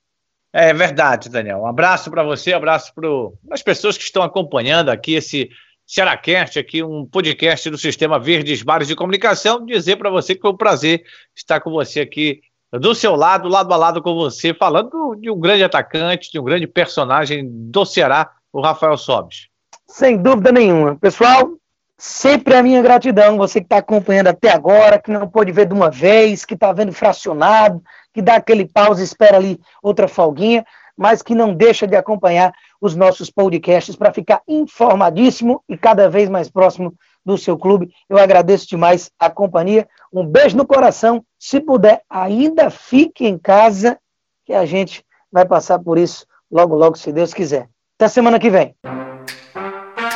É 0.54 0.72
verdade, 0.72 1.30
Daniel. 1.30 1.60
Um 1.60 1.68
abraço 1.68 2.12
para 2.12 2.24
você, 2.24 2.54
um 2.54 2.58
abraço 2.58 2.94
para 2.94 3.10
as 3.52 3.64
pessoas 3.64 3.98
que 3.98 4.04
estão 4.04 4.22
acompanhando 4.22 4.90
aqui 4.90 5.16
esse 5.16 5.50
Cearacast, 5.86 6.58
aqui 6.58 6.82
um 6.82 7.06
podcast 7.06 7.70
do 7.70 7.78
Sistema 7.78 8.18
Verdes 8.18 8.64
Bares 8.64 8.88
de 8.88 8.96
Comunicação. 8.96 9.66
Dizer 9.66 9.98
para 9.98 10.10
você 10.10 10.34
que 10.34 10.42
foi 10.42 10.52
um 10.52 10.58
prazer 10.58 11.04
estar 11.36 11.60
com 11.60 11.72
você 11.72 12.00
aqui 12.00 12.42
do 12.72 12.96
seu 12.96 13.16
lado, 13.16 13.48
lado 13.48 13.72
a 13.74 13.78
lado 13.78 14.02
com 14.02 14.16
você, 14.16 14.54
falando 14.54 15.16
de 15.16 15.30
um 15.30 15.40
grande 15.40 15.64
atacante, 15.64 16.32
de 16.32 16.40
um 16.40 16.44
grande 16.44 16.66
personagem 16.66 17.48
do 17.48 17.86
Ceará, 17.86 18.32
o 18.52 18.62
Rafael 18.62 18.98
Sobes. 18.98 19.48
Sem 19.88 20.18
dúvida 20.18 20.52
nenhuma. 20.52 20.96
Pessoal, 20.96 21.52
sempre 21.98 22.56
a 22.56 22.64
minha 22.64 22.82
gratidão, 22.82 23.38
você 23.38 23.60
que 23.60 23.66
está 23.66 23.78
acompanhando 23.78 24.28
até 24.28 24.52
agora, 24.52 25.00
que 25.00 25.12
não 25.12 25.28
pôde 25.28 25.52
ver 25.52 25.68
de 25.68 25.74
uma 25.74 25.92
vez, 25.92 26.46
que 26.46 26.54
está 26.54 26.72
vendo 26.72 26.92
fracionado, 26.92 27.84
que 28.14 28.22
dá 28.22 28.36
aquele 28.36 28.66
pausa 28.66 29.02
e 29.02 29.04
espera 29.04 29.38
ali 29.38 29.60
outra 29.82 30.08
folguinha, 30.08 30.66
mas 30.98 31.22
que 31.22 31.36
não 31.36 31.54
deixa 31.54 31.86
de 31.86 31.96
acompanhar 31.96 32.54
os 32.84 32.98
nossos 32.98 33.32
podcasts 33.32 33.96
para 33.96 34.12
ficar 34.12 34.42
informadíssimo 34.46 35.64
e 35.70 35.78
cada 35.78 36.10
vez 36.10 36.28
mais 36.28 36.50
próximo 36.50 36.94
do 37.26 37.38
seu 37.38 37.58
clube. 37.58 37.90
Eu 38.10 38.18
agradeço 38.18 38.68
demais 38.68 39.10
a 39.18 39.30
companhia. 39.30 39.88
Um 40.12 40.26
beijo 40.26 40.58
no 40.58 40.68
coração. 40.68 41.24
Se 41.40 41.62
puder, 41.62 42.02
ainda 42.10 42.70
fique 42.70 43.26
em 43.26 43.38
casa, 43.38 43.98
que 44.46 44.52
a 44.52 44.66
gente 44.66 45.02
vai 45.32 45.46
passar 45.46 45.80
por 45.80 45.98
isso 45.98 46.26
logo, 46.52 46.76
logo, 46.76 46.98
se 46.98 47.14
Deus 47.14 47.34
quiser. 47.34 47.70
Até 47.98 48.10
semana 48.10 48.38
que 48.38 48.50
vem. 48.50 48.76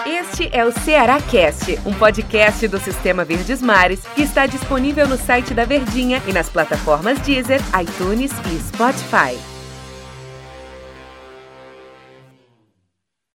Este 0.05 0.49
é 0.51 0.65
o 0.65 0.71
Ceará 0.73 1.21
Cast, 1.21 1.79
um 1.85 1.93
podcast 1.97 2.67
do 2.67 2.79
Sistema 2.79 3.23
Verdes 3.23 3.61
Mares 3.61 4.05
que 4.13 4.23
está 4.23 4.45
disponível 4.45 5.07
no 5.07 5.15
site 5.15 5.53
da 5.53 5.63
Verdinha 5.63 6.21
e 6.27 6.33
nas 6.33 6.49
plataformas 6.49 7.17
Deezer, 7.21 7.61
iTunes 7.81 8.31
e 8.51 8.59
Spotify. 8.59 9.56